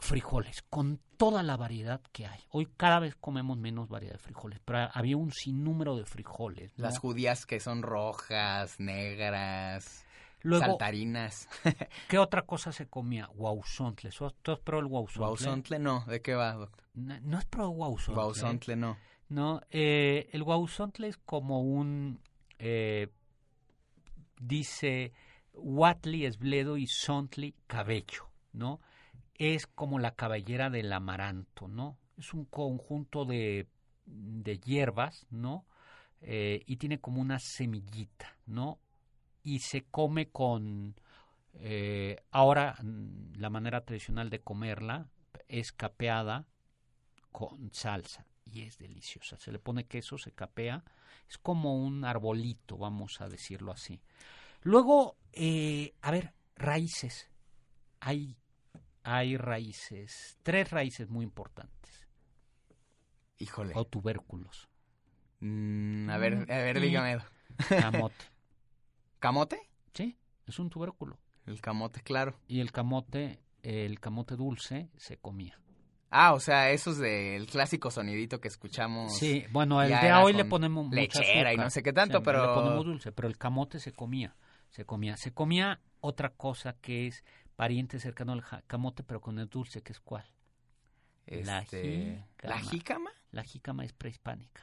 [0.01, 2.41] frijoles, con toda la variedad que hay.
[2.51, 6.73] Hoy cada vez comemos menos variedad de frijoles, pero había un sinnúmero de frijoles.
[6.77, 10.05] Las judías que son rojas, negras,
[10.43, 11.49] saltarinas.
[12.09, 13.29] ¿Qué otra cosa se comía?
[13.35, 14.11] Guauzontle.
[14.11, 15.27] ¿Tú has probado el guauzontle?
[15.27, 16.05] Guauzontle no.
[16.07, 16.85] ¿De qué va, doctor?
[16.95, 18.15] No, has probado guauzontle.
[18.15, 18.97] Guauzontle no.
[19.29, 22.21] No, eh, el guauzontle es como un...
[22.59, 23.09] Eh,
[24.41, 25.13] dice
[25.55, 28.81] Watli esbledo y Sontli cabello, ¿no?
[29.41, 31.99] Es como la cabellera del amaranto, ¿no?
[32.19, 33.69] Es un conjunto de,
[34.05, 35.65] de hierbas, ¿no?
[36.21, 38.79] Eh, y tiene como una semillita, ¿no?
[39.43, 40.95] Y se come con...
[41.55, 45.09] Eh, ahora mm, la manera tradicional de comerla
[45.49, 46.47] es capeada
[47.33, 49.39] con salsa y es deliciosa.
[49.39, 50.85] Se le pone queso, se capea,
[51.27, 54.03] es como un arbolito, vamos a decirlo así.
[54.61, 57.31] Luego, eh, a ver, raíces.
[58.01, 58.37] Hay
[59.03, 62.09] hay raíces, tres raíces muy importantes.
[63.39, 63.73] Híjole.
[63.75, 64.69] O tubérculos.
[65.41, 67.19] Mm, a ver, a ver, dígame.
[67.69, 68.25] Camote.
[69.19, 69.61] ¿Camote?
[69.95, 71.19] Sí, es un tubérculo.
[71.47, 72.39] El camote, claro.
[72.47, 75.59] Y el camote, el camote dulce se comía.
[76.11, 79.17] Ah, o sea, eso es del clásico sonidito que escuchamos.
[79.17, 82.53] Sí, bueno, el de hoy le ponemos lechera y no sé qué tanto, pero le
[82.53, 84.35] ponemos dulce, pero el camote se comía,
[84.71, 87.25] se comía, se comía otra cosa que es
[87.61, 90.25] pariente cercano al camote, pero con el dulce, que es cuál?
[91.27, 93.11] Este, la jícama.
[93.33, 94.63] La jícama es prehispánica,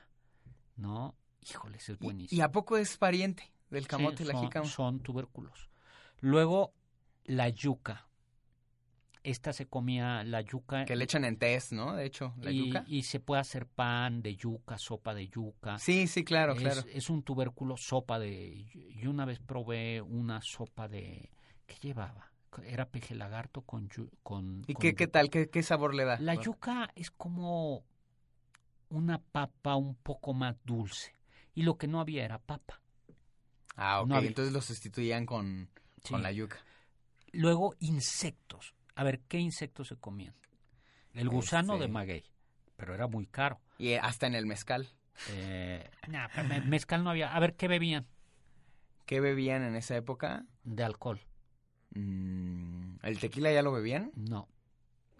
[0.77, 1.15] ¿no?
[1.47, 2.39] Híjoles, es buenísimo.
[2.39, 4.65] ¿Y, a poco es pariente del camote y la jícama?
[4.65, 5.69] Son tubérculos.
[6.21, 6.73] Luego,
[7.25, 8.07] la yuca.
[9.21, 10.83] Esta se comía la yuca.
[10.85, 11.95] Que le echan en test, ¿no?
[11.95, 12.83] De hecho, la y, yuca.
[12.87, 15.77] Y se puede hacer pan de yuca, sopa de yuca.
[15.77, 16.81] Sí, sí, claro, es, claro.
[16.91, 18.65] Es un tubérculo, sopa de...
[18.95, 21.29] Yo una vez probé una sopa de...
[21.67, 22.31] ¿Qué llevaba?
[22.65, 23.89] Era peje lagarto con...
[24.23, 25.29] con ¿Y qué, qué tal?
[25.29, 26.19] ¿Qué, ¿Qué sabor le da?
[26.19, 27.83] La yuca es como
[28.89, 31.13] una papa un poco más dulce.
[31.53, 32.81] Y lo que no había era papa.
[33.75, 34.11] Ah, ok.
[34.21, 35.69] Entonces lo sustituían con,
[36.09, 36.57] con la yuca.
[37.31, 38.73] Luego, insectos.
[38.95, 40.35] A ver, ¿qué insectos se comían?
[41.13, 42.23] El gusano de este, maguey.
[42.75, 43.59] pero era muy caro.
[43.77, 44.87] Y hasta en el mezcal.
[45.29, 46.27] Eh, nah,
[46.65, 47.35] mezcal no había.
[47.35, 48.07] A ver, ¿qué bebían
[49.07, 50.45] ¿Qué bebían en esa época?
[50.63, 51.21] de alcohol?
[51.95, 54.11] Mm, ¿El tequila ya lo bebían?
[54.15, 54.47] No.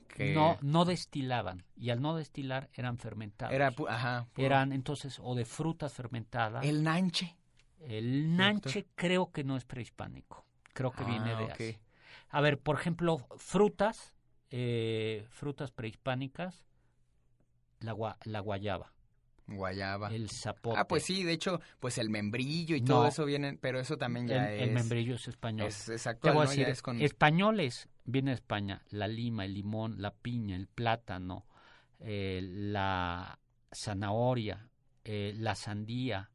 [0.08, 1.64] Que No, no destilaban.
[1.76, 3.54] Y al no destilar eran fermentados.
[3.54, 4.28] Era, pu- ajá.
[4.34, 6.66] puro- eran entonces o de frutas fermentadas.
[6.66, 7.36] El nanche.
[7.80, 10.46] El nanche creo que no es prehispánico.
[10.74, 11.52] Creo que viene Ah, de ok.
[11.52, 11.80] Asia.
[12.30, 14.16] A ver, por ejemplo, frutas,
[14.50, 16.66] eh, frutas prehispánicas,
[17.80, 18.92] la, gua- la guayaba,
[19.48, 20.10] Guayaba.
[20.14, 20.78] el zapote.
[20.80, 22.88] Ah, pues sí, de hecho, pues el membrillo y No.
[22.88, 24.74] todo eso viene, pero eso también El, ya el es...
[24.76, 25.68] membrillo es español.
[25.68, 29.46] Es, es Te actual, voy a decir, es con- españoles, viene de España, la lima,
[29.46, 31.46] el limón, la piña, el plátano,
[32.00, 33.40] eh, la
[33.74, 34.70] zanahoria,
[35.06, 36.30] eh, la sandía,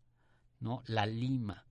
[0.61, 0.83] ¿no?
[0.87, 1.67] La lima.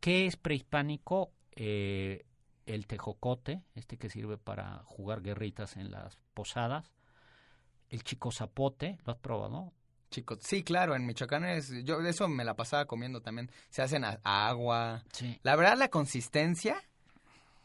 [0.00, 1.32] ¿Qué es prehispánico?
[1.54, 2.24] Eh,
[2.66, 6.92] el tejocote, este que sirve para jugar guerritas en las posadas.
[7.88, 9.72] El chico zapote, ¿lo has probado?
[10.12, 11.72] Chicos, sí, claro, en Michoacán es...
[11.84, 13.50] Yo de eso me la pasaba comiendo también.
[13.70, 15.02] Se hacen a, a agua.
[15.12, 15.40] Sí.
[15.42, 16.80] La verdad, la consistencia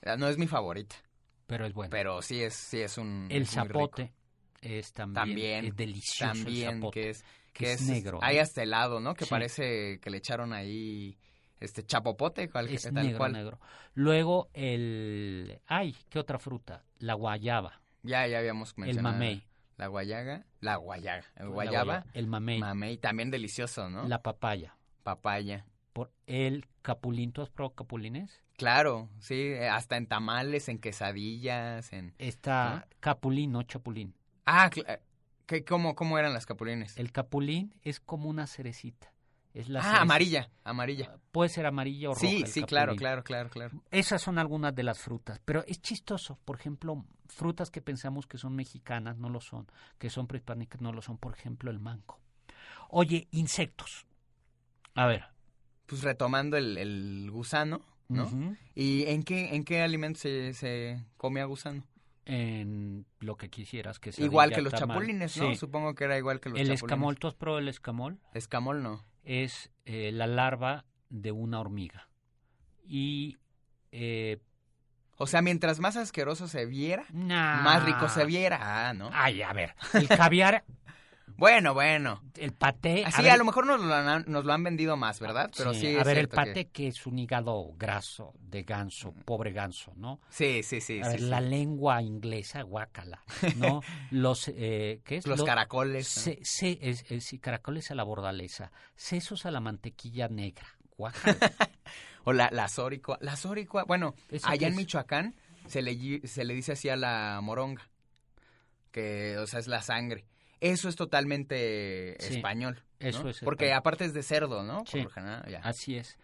[0.01, 0.95] eh, no es mi favorita,
[1.45, 1.89] Pero es bueno.
[1.91, 3.27] pero sí es, sí es un...
[3.29, 4.13] el es zapote
[4.61, 6.99] es también, También, es delicioso el También, zapote.
[7.01, 7.21] que es...
[7.53, 8.41] que Que es es, negro, Hay ¿no?
[8.41, 9.13] hasta helado, ¿no?
[9.13, 9.29] Que Sí.
[9.29, 11.17] parece que le echaron ahí
[11.59, 13.31] este chapopote, cual, es tal negro, cual.
[13.33, 13.59] negro.
[13.93, 15.59] Luego el...
[15.67, 16.83] Ay, ¿qué otra fruta?
[16.99, 19.13] La guayaba, Ya, ya habíamos el mencionado.
[19.15, 19.43] mamey.
[19.78, 24.07] La guayaga, la guayaga, el guayaba, guaya- el mamey, mamey, también delicioso, ¿no?
[24.07, 25.65] la papaya, Papaya.
[25.93, 27.32] por el capulín.
[27.32, 28.43] ¿Tú has probado capulines?
[28.57, 32.15] Claro, sí, eh, hasta en tamales, en quesadillas, en...
[32.17, 34.15] Está capulín, no chapulín.
[34.47, 34.99] Ah, eh,
[35.45, 36.97] ¿qué, cómo, ¿cómo eran las capulines?
[36.97, 39.13] El capulín es como una cerecita.
[39.57, 41.17] Es la ah, amarilla, amarilla.
[41.31, 42.27] Puede ser amarilla o roja.
[42.27, 43.81] Sí, el sí, claro, claro, claro, claro.
[43.89, 46.37] Esas son algunas de las frutas, pero es chistoso.
[46.45, 49.65] Por ejemplo, frutas que pensamos que son mexicanas no lo son,
[49.97, 51.17] que son prehispánicas no lo son.
[51.17, 52.19] Por ejemplo, el mango.
[52.89, 54.05] Oye, insectos.
[54.93, 55.25] A ver.
[55.87, 58.29] Pues retomando el, el gusano, ¿no?
[58.75, 61.83] ¿Y en qué, en qué alimento se, se come a gusano?
[62.25, 64.23] En lo que quisieras que sea.
[64.23, 65.49] igual que los chapulines, ¿no?
[65.49, 65.55] Sí.
[65.55, 66.83] Supongo que era igual que los El chapulines.
[66.83, 68.19] escamol, ¿tú has probado el escamol?
[68.35, 69.03] Escamol no.
[69.30, 72.07] Es eh, la larva de una hormiga.
[72.88, 73.38] Y.
[73.91, 74.39] Eh,
[75.17, 77.61] O sea, mientras más asqueroso se viera, nah.
[77.61, 78.59] más rico se viera.
[78.61, 79.09] Ah, ¿no?
[79.11, 79.73] Ay, a ver.
[79.93, 80.63] El caviar,
[81.36, 82.21] Bueno, bueno.
[82.36, 83.05] el paté.
[83.05, 85.51] Así ver, a, lo mejor nos lo, han, nos lo han vendido más, ¿verdad?
[85.55, 86.88] Pero sí, a ver, el paté que- que...
[86.88, 90.19] es un hígado graso de ganso, pobre ganso, ¿no?
[90.30, 90.99] Sí, sí, sí.
[91.01, 91.25] a sí, ver, sí.
[91.28, 93.21] la lengua inglesa, guácala,
[93.57, 93.82] ¿no?
[94.11, 95.28] Los, eh, ¿qué es?
[95.28, 96.07] Los Lo- caracoles.
[96.07, 97.05] se- se- es-
[97.41, 100.67] caracoles a la bordaleza, sesos a la mantequilla negra,
[100.97, 101.38] guácala.
[102.23, 103.17] O la, la zoricua.
[103.21, 104.78] La zoricua, bueno, ¿Esa allá en es?
[104.78, 105.34] Michoacán
[105.67, 107.89] se le, se le dice así a la moronga.
[108.91, 110.25] Que, o sea, es la sangre.
[110.59, 112.83] Eso es totalmente Sí, español.
[112.99, 113.07] ¿no?
[113.07, 113.79] eso es Porque español.
[113.79, 114.79] aparte es de cerdo, ¿no?
[114.79, 115.01] Por Sí.
[115.03, 115.59] lo general, ya.
[115.59, 116.17] Así es.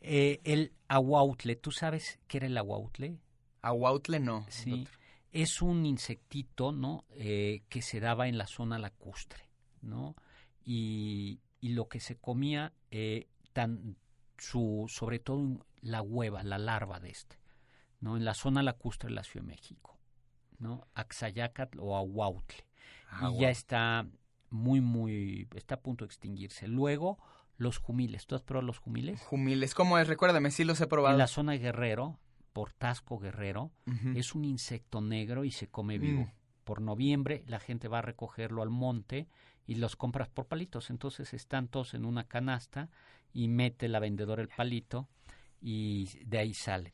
[0.00, 3.18] Eh, el aguautle, ¿tú sabes qué era el aguautle?
[3.62, 4.46] Aguautle no.
[4.48, 4.86] Sí,
[5.32, 7.04] es un insectito, ¿no?
[7.10, 9.48] Eh, que se daba en la zona lacustre,
[9.82, 10.14] ¿no?
[10.64, 13.96] Y, y lo que se comía, eh, tan,
[14.38, 17.36] su, sobre todo la hueva, la larva de este,
[18.00, 18.16] ¿no?
[18.16, 19.98] En la zona lacustre de la Ciudad de México,
[20.58, 20.86] ¿no?
[20.94, 22.64] Axayacatl o aguautle.
[23.10, 24.06] Ah, y ya está
[24.50, 26.68] muy, muy, está a punto de extinguirse.
[26.68, 27.18] Luego,
[27.56, 28.26] los jumiles.
[28.26, 29.20] ¿Tú has probado los jumiles?
[29.22, 30.08] Jumiles, ¿cómo es?
[30.08, 31.14] Recuérdame, sí los he probado.
[31.14, 32.18] En la zona de Guerrero,
[32.52, 33.72] por Tasco Guerrero,
[34.14, 36.22] es un insecto negro y se come vivo.
[36.22, 36.32] Mm.
[36.64, 39.28] Por noviembre la gente va a recogerlo al monte
[39.66, 40.90] y los compras por palitos.
[40.90, 42.90] Entonces están todos en una canasta
[43.32, 45.08] y mete la vendedora el palito
[45.60, 46.92] y de ahí salen.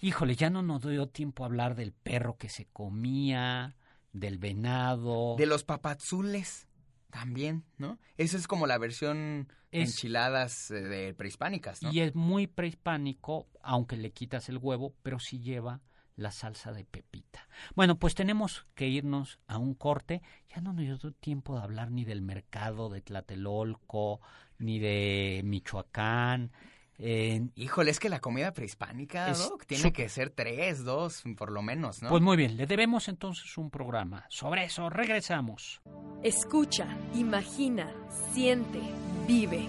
[0.00, 3.74] Híjole, ya no nos dio tiempo a hablar del perro que se comía,
[4.12, 5.36] del venado.
[5.36, 6.66] De los papazules
[7.10, 7.98] también, ¿no?
[8.16, 11.92] Eso es como la versión Es- enchiladas eh, de prehispánicas, ¿no?
[11.92, 15.80] Y es muy prehispánico, aunque le quitas el huevo, pero sí lleva
[16.16, 17.46] la salsa de pepita.
[17.76, 20.20] Bueno, pues tenemos que irnos a un corte.
[20.54, 24.20] Ya no nos dio tiempo de hablar ni del mercado de Tlatelolco,
[24.58, 26.50] ni de Michoacán.
[26.98, 31.52] Eh, Híjole, es que la comida prehispánica, Es Doc, tiene que ser tres, dos, por
[31.52, 32.08] lo menos, ¿no?
[32.08, 34.26] Pues muy bien, le debemos entonces un programa.
[34.28, 35.80] Sobre eso regresamos.
[36.22, 37.92] Escucha, imagina,
[38.32, 38.80] siente,
[39.28, 39.68] vive.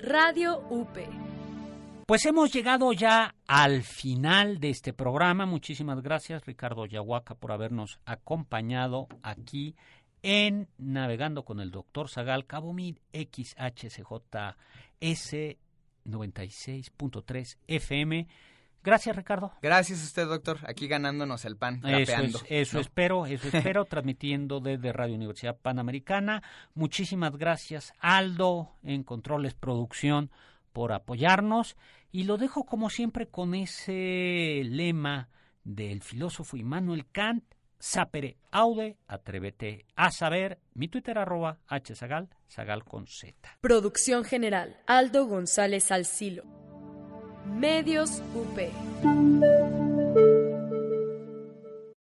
[0.00, 0.98] Radio UP.
[2.06, 5.46] Pues hemos llegado ya al final de este programa.
[5.46, 9.74] Muchísimas gracias, Ricardo Yahuaca, por habernos acompañado aquí
[10.28, 14.56] en Navegando con el Doctor Zagal, Cabo Mil XHCJS
[16.04, 18.26] 96.3 FM.
[18.82, 19.52] Gracias, Ricardo.
[19.62, 20.58] Gracias a usted, doctor.
[20.66, 21.80] Aquí ganándonos el pan.
[21.86, 26.42] Eso, eso espero, eso espero, transmitiendo desde Radio Universidad Panamericana.
[26.74, 30.32] Muchísimas gracias, Aldo, en Controles Producción,
[30.72, 31.76] por apoyarnos.
[32.10, 35.28] Y lo dejo, como siempre, con ese lema
[35.62, 37.44] del filósofo Immanuel Kant,
[37.78, 43.34] sapere aude, atrévete a saber, mi Twitter arroba hsagal, sagal con z.
[43.60, 46.44] Producción general, Aldo González Alcilo.
[47.46, 49.75] Medios UP.